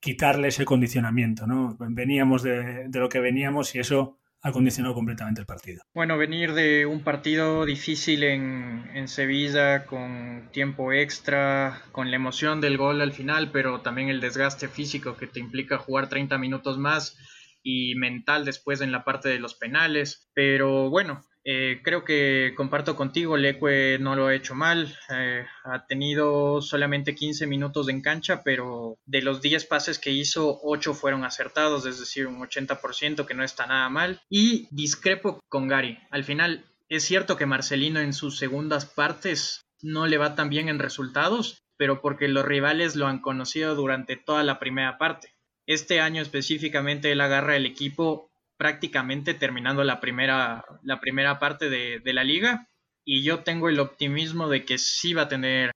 [0.00, 1.46] quitarle ese condicionamiento.
[1.46, 1.78] ¿no?
[1.80, 5.82] Veníamos de, de lo que veníamos y eso acondicionado completamente el partido.
[5.94, 12.60] Bueno, venir de un partido difícil en, en, Sevilla con tiempo extra, con la emoción
[12.60, 16.76] del gol al final, pero también el desgaste físico que te implica jugar 30 minutos
[16.76, 17.16] más
[17.62, 20.28] y mental después en la parte de los penales.
[20.34, 25.86] Pero bueno, eh, creo que comparto contigo, Leque no lo ha hecho mal, eh, ha
[25.86, 31.24] tenido solamente 15 minutos en cancha, pero de los 10 pases que hizo, 8 fueron
[31.24, 34.20] acertados, es decir, un 80% que no está nada mal.
[34.28, 40.08] Y discrepo con Gary, al final es cierto que Marcelino en sus segundas partes no
[40.08, 44.42] le va tan bien en resultados, pero porque los rivales lo han conocido durante toda
[44.42, 45.36] la primera parte.
[45.66, 48.25] Este año específicamente él agarra el equipo
[48.56, 52.68] prácticamente terminando la primera, la primera parte de, la liga
[53.04, 55.70] y yo tengo el optimismo de que sí va a tener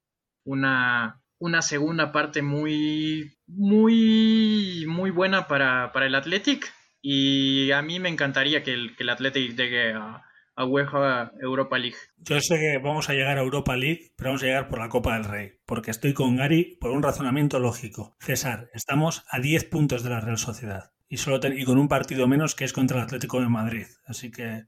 [0.44, 8.08] una, una segunda parte muy, muy, muy buena para, el Athletic y a mí me
[8.08, 10.24] encantaría que el, que el Athletic llegue a,
[10.56, 11.96] a UEFA Europa League.
[12.18, 14.88] Yo sé que vamos a llegar a Europa League, pero vamos a llegar por la
[14.88, 18.16] Copa del Rey, porque estoy con Gary por un razonamiento lógico.
[18.20, 22.26] César, estamos a 10 puntos de la Real Sociedad y, solo y con un partido
[22.26, 23.86] menos que es contra el Atlético de Madrid.
[24.06, 24.64] Así que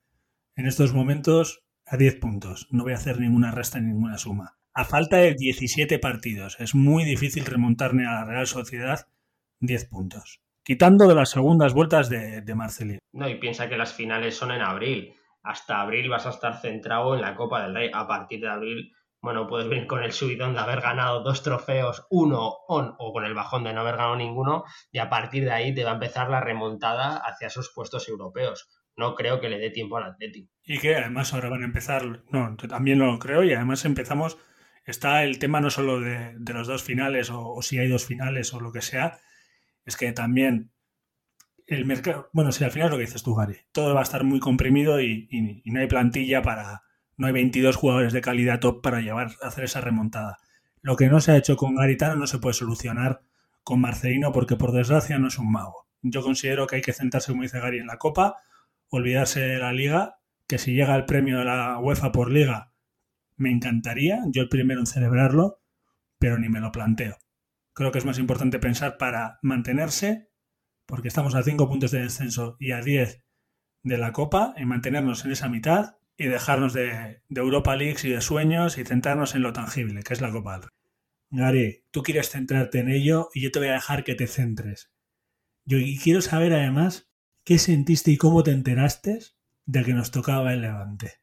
[0.57, 2.69] en estos momentos a 10 puntos.
[2.71, 4.59] No voy a hacer ninguna resta ni ninguna suma.
[4.75, 9.07] A falta de 17 partidos, es muy difícil remontarme a la Real Sociedad
[9.61, 10.41] 10 puntos.
[10.65, 12.99] Quitando de las segundas vueltas de, de Marcelino.
[13.13, 15.15] No, y piensa que las finales son en abril.
[15.43, 17.91] Hasta abril vas a estar centrado en la Copa del Rey.
[17.93, 18.93] A partir de abril
[19.23, 23.25] bueno, puedes venir con el subidón de haber ganado dos trofeos, uno on, o con
[23.25, 25.95] el bajón de no haber ganado ninguno, y a partir de ahí te va a
[25.95, 28.69] empezar la remontada hacia esos puestos europeos.
[28.97, 30.53] No creo que le dé tiempo al Atlético.
[30.65, 34.39] Y que además ahora van a empezar, no, también lo creo, y además empezamos,
[34.85, 38.61] está el tema no solo de, los dos finales, o, si hay dos finales, o
[38.61, 39.21] lo que sea,
[39.85, 40.73] es que también
[41.69, 44.03] el mercado, bueno, si al final es lo que dices tú, Gary, todo va a
[44.03, 46.83] estar muy comprimido y no hay plantilla para
[47.17, 50.39] no hay 22 jugadores de calidad top para llevar a hacer esa remontada.
[50.81, 53.23] Lo que no se ha hecho con Garitano no se puede solucionar
[53.63, 55.87] con Marcelino porque por desgracia no es un mago.
[56.03, 58.37] Yo considero que hay que centrarse, como dice Gary, en la Copa,
[58.89, 62.73] olvidarse de la Liga, que si llega el premio de la UEFA por Liga,
[63.37, 65.61] me encantaría, yo el primero en celebrarlo,
[66.19, 67.19] pero ni me lo planteo.
[67.73, 70.29] Creo que es más importante pensar para mantenerse,
[70.87, 73.25] porque estamos a 5 puntos de descenso y a 10
[73.85, 78.21] de la Copa, en mantenernos en esa mitad y dejarnos de, Europa League y de
[78.21, 80.71] sueños y centrarnos en lo tangible, que es la Copa del Rey.
[81.31, 84.93] Gary, tú quieres centrarte en ello y yo te voy a dejar que te centres.
[85.65, 87.11] Yo quiero saber además
[87.45, 89.19] qué sentiste y cómo te enteraste
[89.65, 91.15] de que nos tocaba el Levante.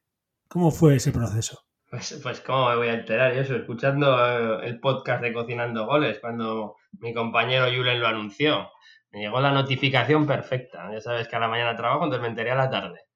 [0.48, 1.66] ¿Cómo fue ese proceso?
[1.90, 6.76] Pues, pues cómo me voy a enterar yo, escuchando el podcast de Cocinando Goles, cuando
[7.00, 8.70] mi compañero Julen lo anunció.
[9.12, 10.92] Me llegó la notificación perfecta.
[10.92, 13.09] Ya sabes que a la mañana trabajo, entonces me enteré a la tarde.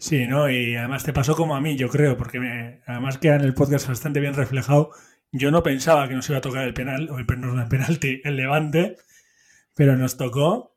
[0.00, 0.48] Sí, ¿no?
[0.48, 3.52] Y además te pasó como a mí, yo creo, porque me, además queda en el
[3.52, 4.92] podcast bastante bien reflejado.
[5.30, 8.36] Yo no pensaba que nos iba a tocar el penal, o el, el penalti, el
[8.36, 8.96] levante,
[9.76, 10.74] pero nos tocó.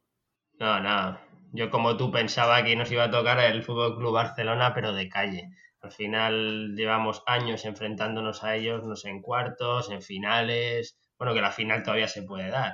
[0.59, 1.17] No, no.
[1.53, 5.07] Yo como tú pensaba que nos iba a tocar el Fútbol Club Barcelona, pero de
[5.07, 5.51] calle.
[5.81, 10.97] Al final llevamos años enfrentándonos a ellos, no sé, en cuartos, en finales.
[11.17, 12.73] Bueno, que la final todavía se puede dar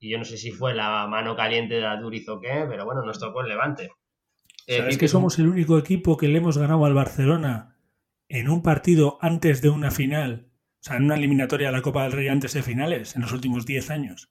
[0.00, 3.02] y yo no sé si fue la mano caliente de Aduriz o qué, pero bueno,
[3.02, 3.90] nos tocó el Levante.
[4.76, 7.76] ¿Sabes que somos el único equipo que le hemos ganado al Barcelona
[8.28, 10.46] en un partido antes de una final?
[10.80, 13.32] O sea, en una eliminatoria de la Copa del Rey antes de finales, en los
[13.32, 14.30] últimos 10 años.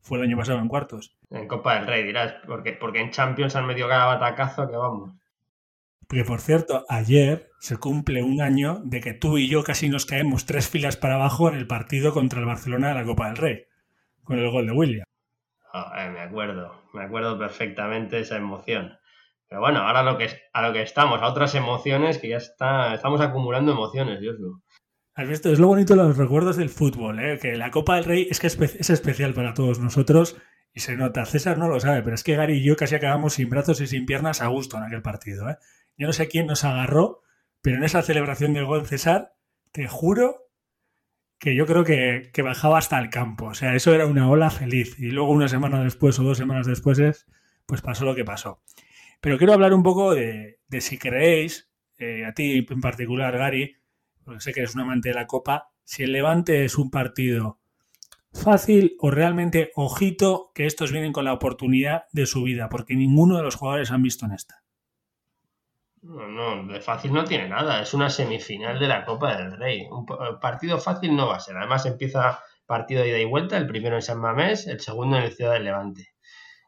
[0.00, 1.16] Fue el año pasado en cuartos.
[1.30, 5.12] En Copa del Rey, dirás, porque, porque en Champions han medio cada batacazo que vamos.
[6.06, 10.04] Porque, por cierto, ayer se cumple un año de que tú y yo casi nos
[10.04, 13.36] caemos tres filas para abajo en el partido contra el Barcelona de la Copa del
[13.36, 13.64] Rey
[14.24, 15.06] con el gol de William.
[15.74, 18.98] Eh, me acuerdo, me acuerdo perfectamente esa emoción.
[19.54, 22.92] Pero bueno, ahora lo que, a lo que estamos, a otras emociones que ya está,
[22.92, 24.60] estamos acumulando emociones, Dios mío.
[25.14, 27.38] Has visto, es lo bonito de los recuerdos del fútbol, ¿eh?
[27.40, 30.36] que la Copa del Rey es que es especial para todos nosotros
[30.72, 31.24] y se nota.
[31.24, 33.86] César no lo sabe, pero es que Gary y yo casi acabamos sin brazos y
[33.86, 35.48] sin piernas a gusto en aquel partido.
[35.48, 35.56] ¿eh?
[35.96, 37.22] Yo no sé quién nos agarró,
[37.62, 39.36] pero en esa celebración del gol César,
[39.70, 40.48] te juro
[41.38, 43.44] que yo creo que, bajaba hasta el campo.
[43.44, 44.98] O sea, eso era una ola feliz.
[44.98, 47.24] Y luego una semana después o dos semanas después,
[47.66, 48.60] pues pasó lo que pasó.
[49.24, 53.74] Pero quiero hablar un poco de, si creéis, eh, a ti en particular, Gary,
[54.22, 57.58] porque sé que eres un amante de la Copa, si el Levante es un partido
[58.34, 63.38] fácil o realmente ojito que estos vienen con la oportunidad de su vida, porque ninguno
[63.38, 64.62] de los jugadores han visto en esta.
[66.02, 67.80] No, no, de fácil no tiene nada.
[67.80, 69.86] Es una semifinal de la Copa del Rey.
[69.90, 70.04] Un
[70.38, 71.56] partido fácil no va a ser.
[71.56, 75.22] Además empieza partido de ida y vuelta, el primero en San Mamés, el segundo en
[75.22, 76.13] el Ciudad del Levante.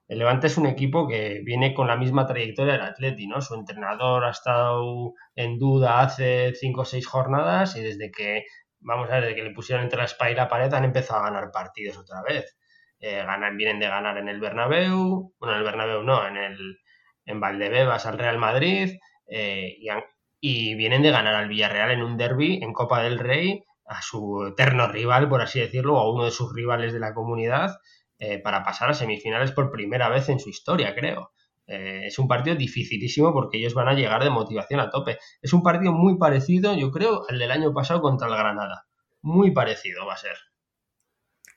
[0.08, 3.40] El Levante es un equipo que viene con la misma trayectoria del Atleti, ¿no?
[3.40, 8.44] Su entrenador ha estado en duda hace cinco o seis jornadas y desde que,
[8.80, 11.30] vamos a ver, que le pusieron entre la espalda y la pared han empezado a
[11.30, 12.56] ganar partidos otra vez.
[13.00, 16.78] Eh, ganan, vienen de ganar en el Bernabéu, bueno, en el Bernabéu no, en el
[17.26, 18.98] en Valdebebas al Real Madrid,
[19.28, 19.76] eh,
[20.40, 24.46] y, vienen de ganar al Villarreal en un derby en Copa del Rey a su
[24.46, 27.76] eterno rival, por así decirlo, o a uno de sus rivales de la comunidad,
[28.18, 31.32] eh, para pasar a semifinales por primera vez en su historia, creo.
[31.66, 35.18] Eh, es un partido dificilísimo porque ellos van a llegar de motivación a tope.
[35.42, 38.86] Es un partido muy parecido, yo creo, al del año pasado contra el Granada.
[39.22, 40.36] Muy parecido va a ser.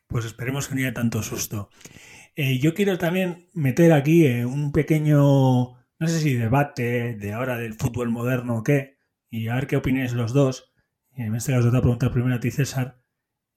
[0.07, 1.69] Pues esperemos que no haya tanto susto.
[2.35, 8.09] yo quiero también meter aquí un pequeño no sé si debate de ahora del fútbol
[8.09, 8.97] moderno o qué,
[9.29, 10.71] y a ver qué opináis los dos,
[11.11, 13.01] en este caso te voy a preguntar primero a ti, César,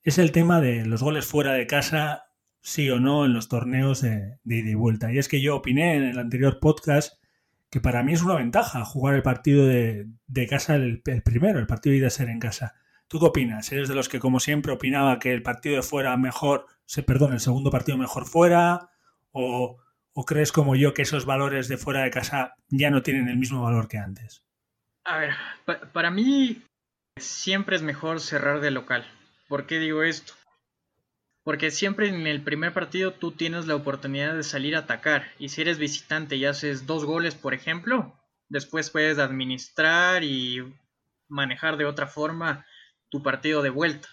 [0.01, 2.22] es el tema de los goles fuera de casa,
[2.63, 5.11] sí o no, en los torneos de, ida y vuelta.
[5.11, 7.21] Y es que yo opiné en el anterior podcast
[7.69, 10.07] que para mí es una ventaja jugar el partido de,
[10.49, 12.75] casa el, primero, el partido de ida ser en casa.
[13.07, 13.71] ¿Tú qué opinas?
[13.71, 17.33] ¿Eres de los que, como siempre, opinaba que el partido de fuera mejor, se, perdón,
[17.33, 18.89] el segundo partido mejor fuera?
[19.31, 19.77] ¿O,
[20.13, 23.37] ¿O crees como yo que esos valores de fuera de casa ya no tienen el
[23.37, 24.45] mismo valor que antes?
[25.03, 25.33] A ver,
[25.91, 26.63] para mí
[27.19, 29.05] siempre es mejor cerrar de local.
[29.49, 30.33] ¿Por qué digo esto?
[31.43, 35.31] Porque siempre en el primer partido tú tienes la oportunidad de salir a atacar.
[35.39, 38.17] Y si eres visitante y haces dos goles, por ejemplo,
[38.47, 40.63] después puedes administrar y
[41.27, 42.65] manejar de otra forma
[43.09, 44.07] tu partido de vuelta.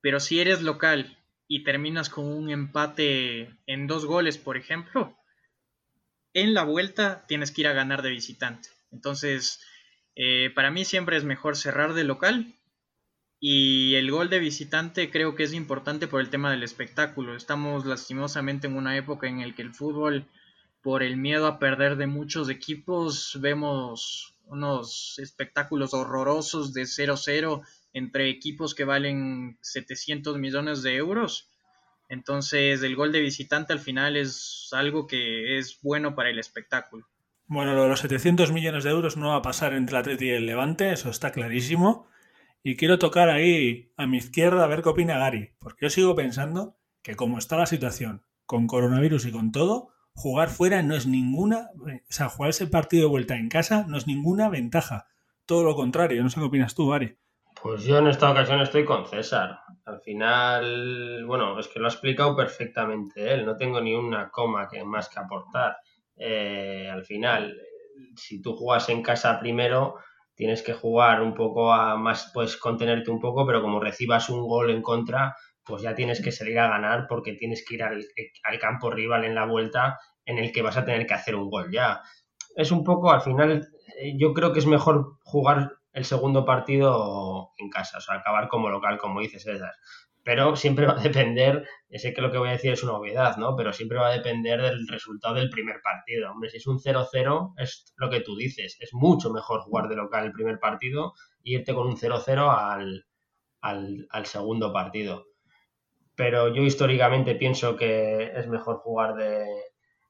[0.00, 1.18] Pero si eres local
[1.48, 5.16] y terminas con un empate en dos goles, por ejemplo,
[6.34, 8.68] en la vuelta tienes que ir a ganar de visitante.
[8.90, 9.64] Entonces,
[10.16, 12.54] eh, para mí siempre es mejor cerrar de local.
[13.46, 17.36] Y el gol de visitante creo que es importante por el tema del espectáculo.
[17.36, 20.24] Estamos lastimosamente en una época en la que el fútbol,
[20.80, 27.60] por el miedo a perder de muchos equipos, vemos unos espectáculos horrorosos de 0-0
[27.92, 31.50] entre equipos que valen 700 millones de euros
[32.08, 37.06] Entonces el gol de visitante al final es algo que es bueno para el espectáculo.
[37.46, 40.46] Bueno, los 700 millones de euros no va a pasar entre el Atleti y el
[40.46, 42.08] Levante, eso está clarísimo.
[42.66, 46.14] Y quiero tocar ahí a mi izquierda a ver qué opina Gary, porque yo sigo
[46.14, 51.06] pensando que como está la situación, con coronavirus y con todo, jugar fuera no es
[51.06, 55.08] ninguna, o sea, jugar ese partido de vuelta en casa no es ninguna ventaja.
[55.44, 57.18] Todo lo contrario, no sé qué opinas tú, Gary.
[57.62, 59.58] Pues yo en esta ocasión estoy con César.
[59.84, 64.68] Al final, bueno, es que lo ha explicado perfectamente él, no tengo ni una coma
[64.70, 65.76] que más que aportar.
[66.16, 67.60] Eh, al final,
[68.16, 69.96] si tú juegas en casa primero,
[70.34, 74.46] tienes que jugar un poco a más, pues contenerte un poco, pero como recibas un
[74.46, 78.04] gol en contra, pues ya tienes que salir a ganar porque tienes que ir al,
[78.44, 81.50] al campo rival en la vuelta en el que vas a tener que hacer un
[81.50, 82.02] gol ya.
[82.56, 83.68] Es un poco, al final,
[84.00, 88.48] eh, yo creo que es mejor jugar el segundo partido en casa, o sea, acabar
[88.48, 89.72] como local, como dices, César.
[90.24, 93.36] Pero siempre va a depender, sé que lo que voy a decir es una obviedad,
[93.36, 93.54] ¿no?
[93.54, 96.32] Pero siempre va a depender del resultado del primer partido.
[96.32, 98.76] Hombre, si es un 0-0, es lo que tú dices.
[98.80, 101.12] Es mucho mejor jugar de local el primer partido
[101.44, 103.06] e irte con un 0-0 al,
[103.60, 105.26] al, segundo partido.
[106.16, 109.46] Pero yo históricamente pienso que es mejor jugar de,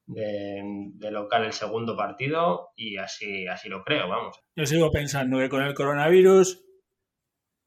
[0.07, 4.39] de, local el segundo partido y así, así lo creo, vamos.
[4.55, 6.62] Yo sigo pensando que con el coronavirus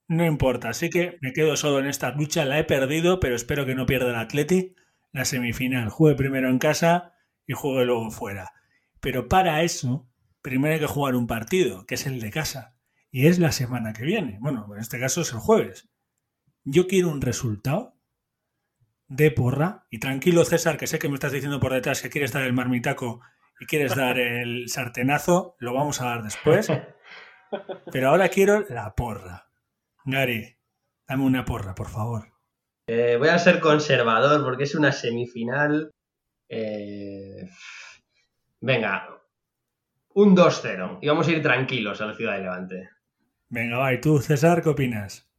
[0.07, 3.65] no importa, así que me quedo solo en esta lucha, la he perdido, pero espero
[3.65, 4.75] que no pierda el Atleti
[5.11, 5.89] la semifinal.
[5.89, 7.13] Juegue primero en casa
[7.45, 8.53] y juegue luego fuera.
[8.99, 10.07] Pero para eso,
[10.41, 12.75] primero hay que jugar un partido, que es el de casa.
[13.11, 14.37] Y es la semana que viene.
[14.41, 15.89] Bueno, en este caso es el jueves.
[16.63, 17.97] Yo quiero un resultado
[19.07, 19.87] de porra.
[19.89, 22.53] Y tranquilo, César, que sé que me estás diciendo por detrás que quieres dar el
[22.53, 23.21] marmitaco
[23.59, 26.67] y quieres dar el sartenazo, lo vamos a dar después.
[27.91, 29.46] Pero ahora quiero la porra.
[30.07, 30.55] Gary,
[31.05, 32.31] dame una porra, por favor.
[32.87, 35.91] Eh, voy a ser conservador porque es una semifinal.
[36.47, 37.49] Eh,
[38.61, 39.09] venga,
[40.13, 40.99] un 2-0.
[41.01, 42.89] Y vamos a ir tranquilos a la ciudad de Levante.
[43.49, 45.29] Venga, va, ¿y tú, César, qué opinas?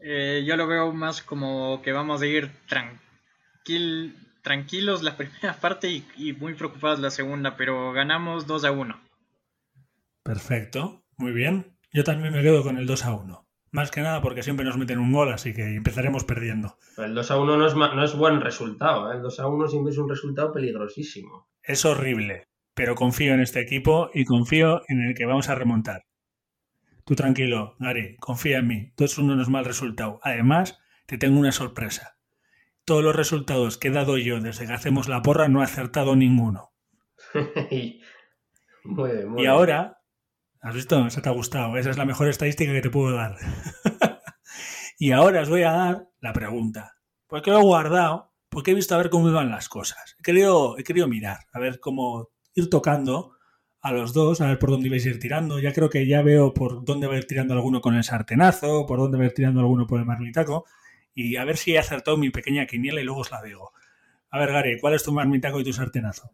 [0.00, 5.88] Eh, yo lo veo más como que vamos a ir tranquil, tranquilos la primera parte
[6.16, 9.00] y, muy preocupados la segunda, pero ganamos 2 a 1.
[10.24, 11.76] Perfecto, muy bien.
[11.92, 13.43] Yo también me quedo con el 2 a 1.
[13.74, 16.78] Más que nada porque siempre nos meten un gol, así que empezaremos perdiendo.
[16.96, 19.16] el 2 a 1 no es, no es buen resultado, ¿eh?
[19.16, 21.48] el 2 a 1 siempre es un resultado peligrosísimo.
[21.60, 26.04] Es horrible, pero confío en este equipo y confío en el que vamos a remontar.
[27.04, 28.92] Tú tranquilo, Gary, confía en mí.
[28.94, 30.20] Todo uno no es mal resultado.
[30.22, 32.16] Además, te tengo una sorpresa.
[32.84, 36.14] Todos los resultados que he dado yo desde que hacemos la porra no he acertado
[36.14, 36.70] ninguno.
[38.84, 39.98] muy bien, muy y ahora,
[40.64, 41.10] ¿has visto?
[41.10, 41.76] Se te ha gustado.
[41.76, 43.36] Esa es la mejor estadística que te puedo dar.
[44.98, 46.96] y ahora os voy a dar la pregunta.
[47.26, 50.16] Porque lo he guardado, porque he visto a ver cómo iban las cosas.
[50.18, 53.32] He querido, he querido mirar, a ver cómo ir tocando
[53.82, 55.60] a los dos, a ver por dónde ibais a ir tirando.
[55.60, 58.86] Ya creo que ya veo por dónde va a ir tirando alguno con el sartenazo,
[58.86, 60.64] por dónde va a ir tirando alguno por el marmitaco.
[61.14, 63.72] Y a ver si he acertado mi pequeña quiniela y luego os la digo.
[64.30, 66.30] A ver, Gary, ¿cuál es tu marmitaco y tu sartenazo?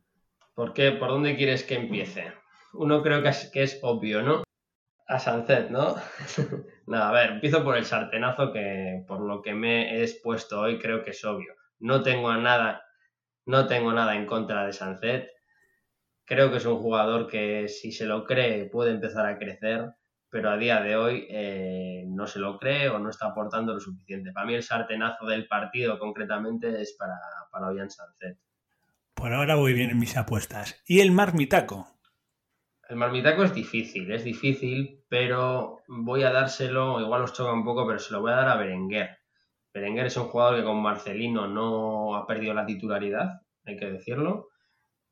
[0.55, 0.93] ¿Por qué?
[0.93, 2.33] ¿Por dónde quieres que empiece?
[2.73, 4.43] Uno creo que es, que es obvio, ¿no?
[5.07, 5.97] A Sancet, ¿no?
[6.87, 10.79] Nada, a ver, empiezo por el sartenazo que por lo que me he expuesto hoy
[10.79, 11.55] creo que es obvio.
[11.79, 12.83] No tengo nada,
[13.47, 15.31] no tengo nada en contra de Sancet
[16.31, 19.91] Creo que es un jugador que si se lo cree puede empezar a crecer,
[20.29, 23.81] pero a día de hoy eh, no se lo cree o no está aportando lo
[23.81, 24.31] suficiente.
[24.31, 27.19] Para mí el sartenazo del partido concretamente es para,
[27.51, 27.89] para Ollán
[29.13, 30.81] Por ahora voy bien en mis apuestas.
[30.87, 32.00] ¿Y el marmitaco?
[32.91, 37.87] El marmitaco es difícil, es difícil, pero voy a dárselo, igual os choca un poco,
[37.87, 39.17] pero se lo voy a dar a Berenguer.
[39.73, 44.51] Berenguer es un jugador que con Marcelino no ha perdido la titularidad, hay que decirlo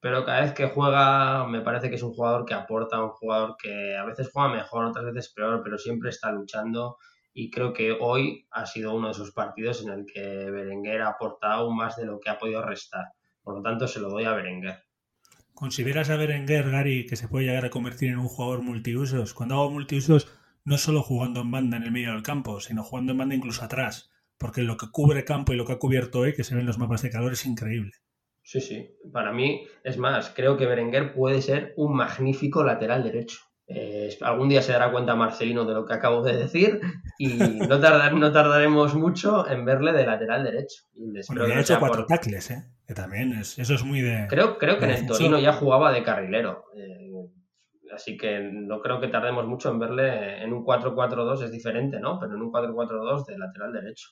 [0.00, 3.56] pero cada vez que juega me parece que es un jugador que aporta, un jugador
[3.60, 6.98] que a veces juega mejor, otras veces peor, pero siempre está luchando
[7.34, 11.10] y creo que hoy ha sido uno de esos partidos en el que Berenguer ha
[11.10, 13.06] aportado más de lo que ha podido restar.
[13.42, 14.87] Por lo tanto, se lo doy a Berenguer.
[15.58, 19.34] ¿Consideras a Berenguer, Gary, que se puede llegar a convertir en un jugador multiusos?
[19.34, 20.32] Cuando hago multiusos,
[20.64, 23.64] no solo jugando en banda en el medio del campo, sino jugando en banda incluso
[23.64, 26.64] atrás, porque lo que cubre campo y lo que ha cubierto hoy, que se ven
[26.64, 27.90] los mapas de calor, es increíble.
[28.40, 28.88] Sí, sí.
[29.12, 33.40] Para mí, es más, creo que Berenguer puede ser un magnífico lateral derecho.
[33.70, 36.80] Eh, algún día se dará cuenta Marcelino de lo que acabo de decir
[37.18, 40.84] y no, tardar, no tardaremos mucho en verle de lateral derecho.
[41.28, 42.64] bueno, ha hecho cuatro tacles, ¿eh?
[42.86, 44.26] que también es, eso es muy de...
[44.26, 46.64] Creo, creo que en el Torino ya jugaba de carrilero.
[46.74, 47.10] Eh,
[47.94, 52.18] así que no creo que tardemos mucho en verle en un 4-4-2, es diferente, ¿no?
[52.18, 54.08] Pero en un 4-4-2 de lateral derecho.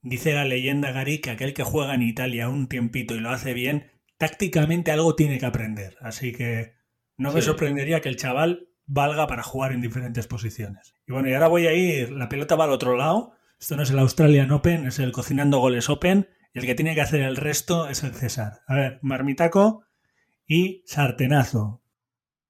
[0.00, 3.52] Dice la leyenda Gary que aquel que juega en Italia un tiempito y lo hace
[3.52, 5.96] bien, tácticamente algo tiene que aprender.
[6.00, 6.72] Así que
[7.16, 7.46] no me Sí.
[7.46, 10.94] sorprendería que el chaval valga para jugar en diferentes posiciones.
[11.06, 13.32] Y bueno, y ahora voy a ir, la pelota va al otro lado.
[13.60, 16.28] Esto no es el Australian Open, es el Cocinando Goles Open.
[16.52, 18.60] Y el que tiene que hacer el resto es el César.
[18.66, 19.84] A ver, Marmitaco
[20.46, 21.80] y Sartenazo.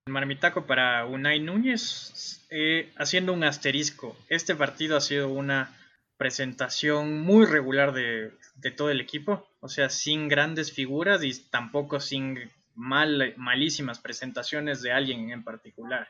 [0.06, 4.14] El marmitaco para Unai Núñez, eh, haciendo un asterisco.
[4.28, 5.74] Este partido ha sido una
[6.18, 12.00] presentación muy regular de, de todo el equipo, o sea, sin grandes figuras y tampoco
[12.00, 12.38] sin
[12.74, 16.08] mal, malísimas presentaciones de alguien en particular.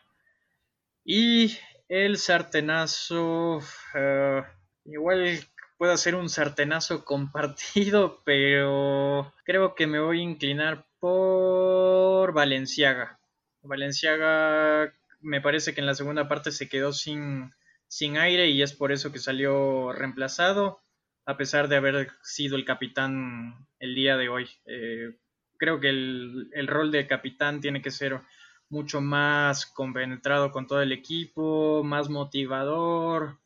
[1.05, 1.57] Y
[1.89, 3.61] el sartenazo,
[3.95, 4.43] eh,
[4.87, 5.41] igual
[5.77, 13.19] puede ser un sartenazo compartido, pero creo que me voy a inclinar por Valenciaga.
[13.63, 17.53] Valenciaga me parece que en la segunda parte se quedó sin,
[17.89, 20.81] sin aire y es por eso que salió reemplazado,
[21.27, 24.49] a pesar de haber sido el capitán el día de hoy.
[24.67, 25.15] Eh,
[25.59, 28.21] creo que el, el, rol de capitán tiene que ser
[28.69, 33.41] mucho más compenetrado con todo el equipo, más motivador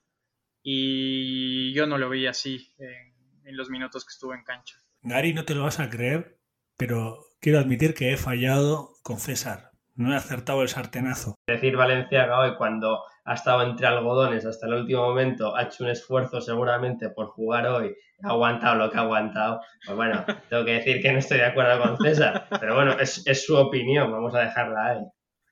[0.63, 4.77] y yo no lo vi así en, en los minutos que estuve en cancha.
[5.03, 6.39] Gary, no te lo vas a creer,
[6.77, 9.68] pero quiero admitir que he fallado con César.
[9.99, 11.35] No he acertado el sartenazo.
[11.49, 15.91] Decir Valenciaga hoy cuando ha estado entre algodones hasta el último momento, ha hecho un
[15.91, 19.61] esfuerzo seguramente por jugar hoy, ha aguantado lo que ha aguantado.
[19.85, 23.27] Pues bueno, tengo que decir que no estoy de acuerdo con César, pero bueno, es,
[23.27, 25.01] es su opinión, vamos a dejarla ahí.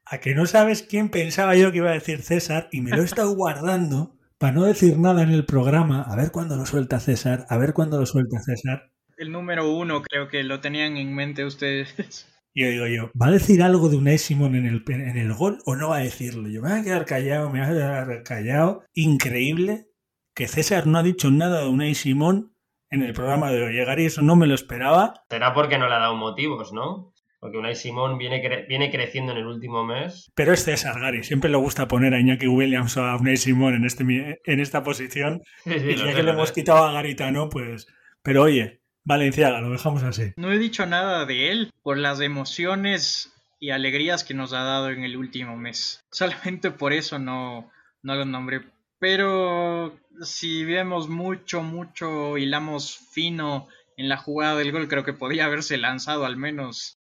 [0.05, 3.03] A que no sabes quién pensaba yo que iba a decir César y me lo
[3.03, 7.01] he estado guardando para no decir nada en el programa, a ver cuándo lo suelta
[7.01, 8.93] César, a ver cuándo lo suelta César.
[9.17, 12.29] El número uno creo que lo tenían en mente ustedes.
[12.57, 15.35] Y yo digo yo, ¿va a decir algo de Unai Simón en el, en el
[15.35, 16.49] gol o no va a decirlo?
[16.49, 18.83] Yo me voy a quedar callado, me voy a quedar callado.
[18.95, 19.89] Increíble
[20.35, 22.55] que César no ha dicho nada de Unai Simón
[22.89, 23.75] en el programa de hoy.
[23.75, 25.13] Llegar y eso no me lo esperaba.
[25.29, 27.13] Será porque no le ha dado motivos, ¿no?
[27.41, 30.33] Porque Unai Simón viene, cre viene creciendo en el último mes.
[30.35, 33.75] Pero es César Gary, siempre le gusta poner a Iñaki Williams o a Unai Simón
[33.75, 35.43] en, este, en esta posición.
[35.63, 37.87] Sí, sí, y ya que le hemos quitado a Garitano, pues...
[38.23, 40.33] Pero oye, Valenciaga, lo dejamos así.
[40.37, 44.91] No he dicho nada de él por las emociones y alegrías que nos ha dado
[44.91, 46.05] en el último mes.
[46.11, 47.71] Solamente por eso no,
[48.03, 48.63] no lo nombré.
[48.99, 55.45] Pero si vemos mucho, mucho, hilamos fino en la jugada del gol, creo que podía
[55.45, 56.99] haberse lanzado al menos.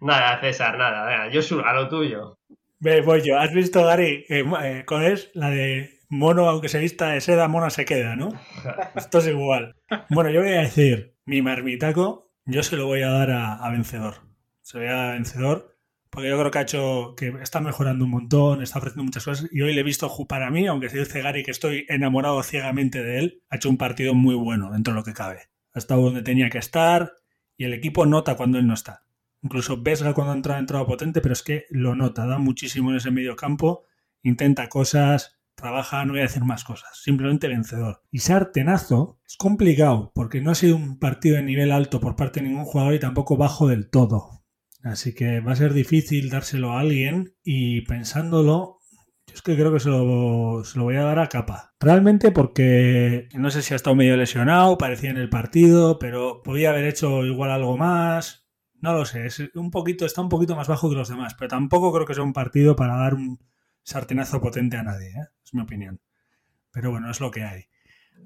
[0.00, 1.06] Nada, César, nada.
[1.06, 2.36] Venga, yo a lo tuyo.
[2.80, 3.38] Ve, voy yo.
[3.38, 4.26] ¿Has visto, Gary?
[4.28, 5.30] Eh, eh, ¿Cuál es?
[5.34, 8.30] La de mono, aunque se vista de seda, mono se queda, ¿no?
[8.96, 9.76] Esto es igual.
[10.10, 14.16] Bueno, yo voy a decir, mi marmitaco, yo se lo voy a dar a, vencedor.
[14.62, 15.74] Se lo voy a dar a vencedor
[16.14, 19.48] porque yo creo que ha hecho, que está mejorando un montón, está ofreciendo muchas cosas
[19.50, 23.02] y hoy le he visto para mí, aunque se dice Gary que estoy enamorado ciegamente
[23.02, 25.48] de él, ha hecho un partido muy bueno dentro de lo que cabe.
[25.72, 27.14] Ha estado donde tenía que estar
[27.56, 29.02] y el equipo nota cuando él no está.
[29.42, 32.90] Incluso Vesga cuando ha entrado ha entrado potente, pero es que lo nota, da muchísimo
[32.90, 33.82] en ese medio campo,
[34.22, 38.02] intenta cosas, trabaja, no voy a decir más cosas, simplemente vencedor.
[38.10, 42.40] Y Sartenazo es complicado porque no ha sido un partido de nivel alto por parte
[42.40, 44.44] de ningún jugador y tampoco bajo del todo.
[44.82, 48.80] Así que va a ser difícil dárselo a alguien y pensándolo,
[49.26, 51.74] yo es que creo que se lo, se lo voy a dar a capa.
[51.80, 56.70] Realmente porque no sé si ha estado medio lesionado, parecía en el partido, pero podía
[56.70, 58.46] haber hecho igual algo más.
[58.74, 61.48] No lo sé, es un poquito, está un poquito más bajo que los demás, pero
[61.48, 63.38] tampoco creo que sea un partido para dar un
[63.84, 65.28] sartenazo potente a nadie, ¿eh?
[65.44, 66.00] es mi opinión.
[66.72, 67.66] Pero bueno, es lo que hay.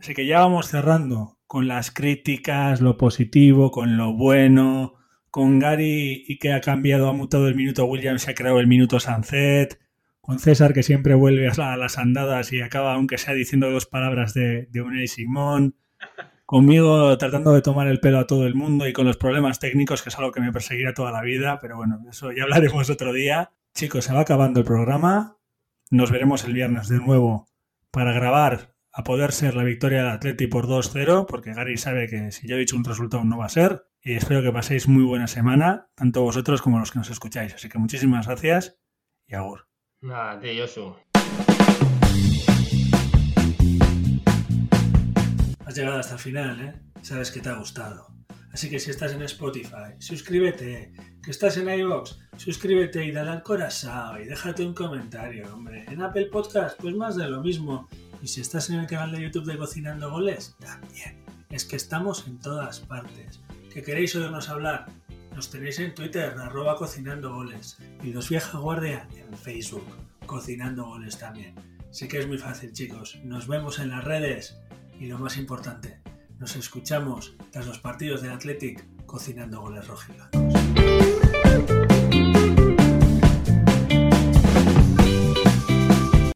[0.00, 4.94] Así que ya vamos cerrando con las críticas, lo positivo, con lo bueno,
[5.30, 8.66] con Gary y que ha cambiado, ha mutado el minuto Williams, se ha creado el
[8.66, 9.80] minuto Sunset,
[10.20, 14.34] con César que siempre vuelve a las andadas y acaba, aunque sea diciendo dos palabras
[14.34, 15.74] de, de Unai Simón,
[16.44, 20.02] conmigo tratando de tomar el pelo a todo el mundo y con los problemas técnicos,
[20.02, 23.12] que es algo que me perseguirá toda la vida, pero bueno, eso ya hablaremos otro
[23.12, 23.52] día.
[23.74, 25.38] Chicos, se va acabando el programa,
[25.91, 27.49] nos veremos el viernes de nuevo
[27.91, 32.32] para grabar a poder ser la victoria del Atleti por 2-0, porque Gary sabe que
[32.32, 33.86] si yo he dicho un resultado no va a ser.
[34.03, 37.55] Y espero que paséis muy buena semana, tanto vosotros como los que nos escucháis.
[37.55, 38.78] Así que muchísimas gracias
[39.26, 39.68] y agur.
[40.01, 40.97] Nada, tío, Josu.
[45.64, 46.74] Has llegado hasta el final, ¿eh?
[47.03, 48.17] Sabes que te ha gustado.
[48.59, 50.92] Así que si estás en Spotify, suscríbete.
[51.22, 55.84] Que estás en iVoox, suscríbete y dale al corazón y déjate un comentario, hombre.
[55.86, 57.88] En Apple Podcast, pues más de lo mismo.
[58.20, 61.24] Y si estás en el canal de YouTube de Cocinando Goles, también.
[61.50, 63.38] Es que estamos en todas partes.
[63.72, 64.86] ¿Que queréis oírnos hablar?
[65.36, 67.78] Nos tenéis en Twitter, arroba cocinando goles.
[68.02, 69.86] Y los vieja guardia en Facebook,
[70.26, 71.54] cocinando goles también.
[71.92, 73.20] Sé que es muy fácil, chicos.
[73.22, 74.59] Nos vemos en las redes.
[74.98, 76.00] Y lo más importante,
[76.39, 80.67] Nos escuchamos tras los partidos del Athletic cocinando goles rojiblancos.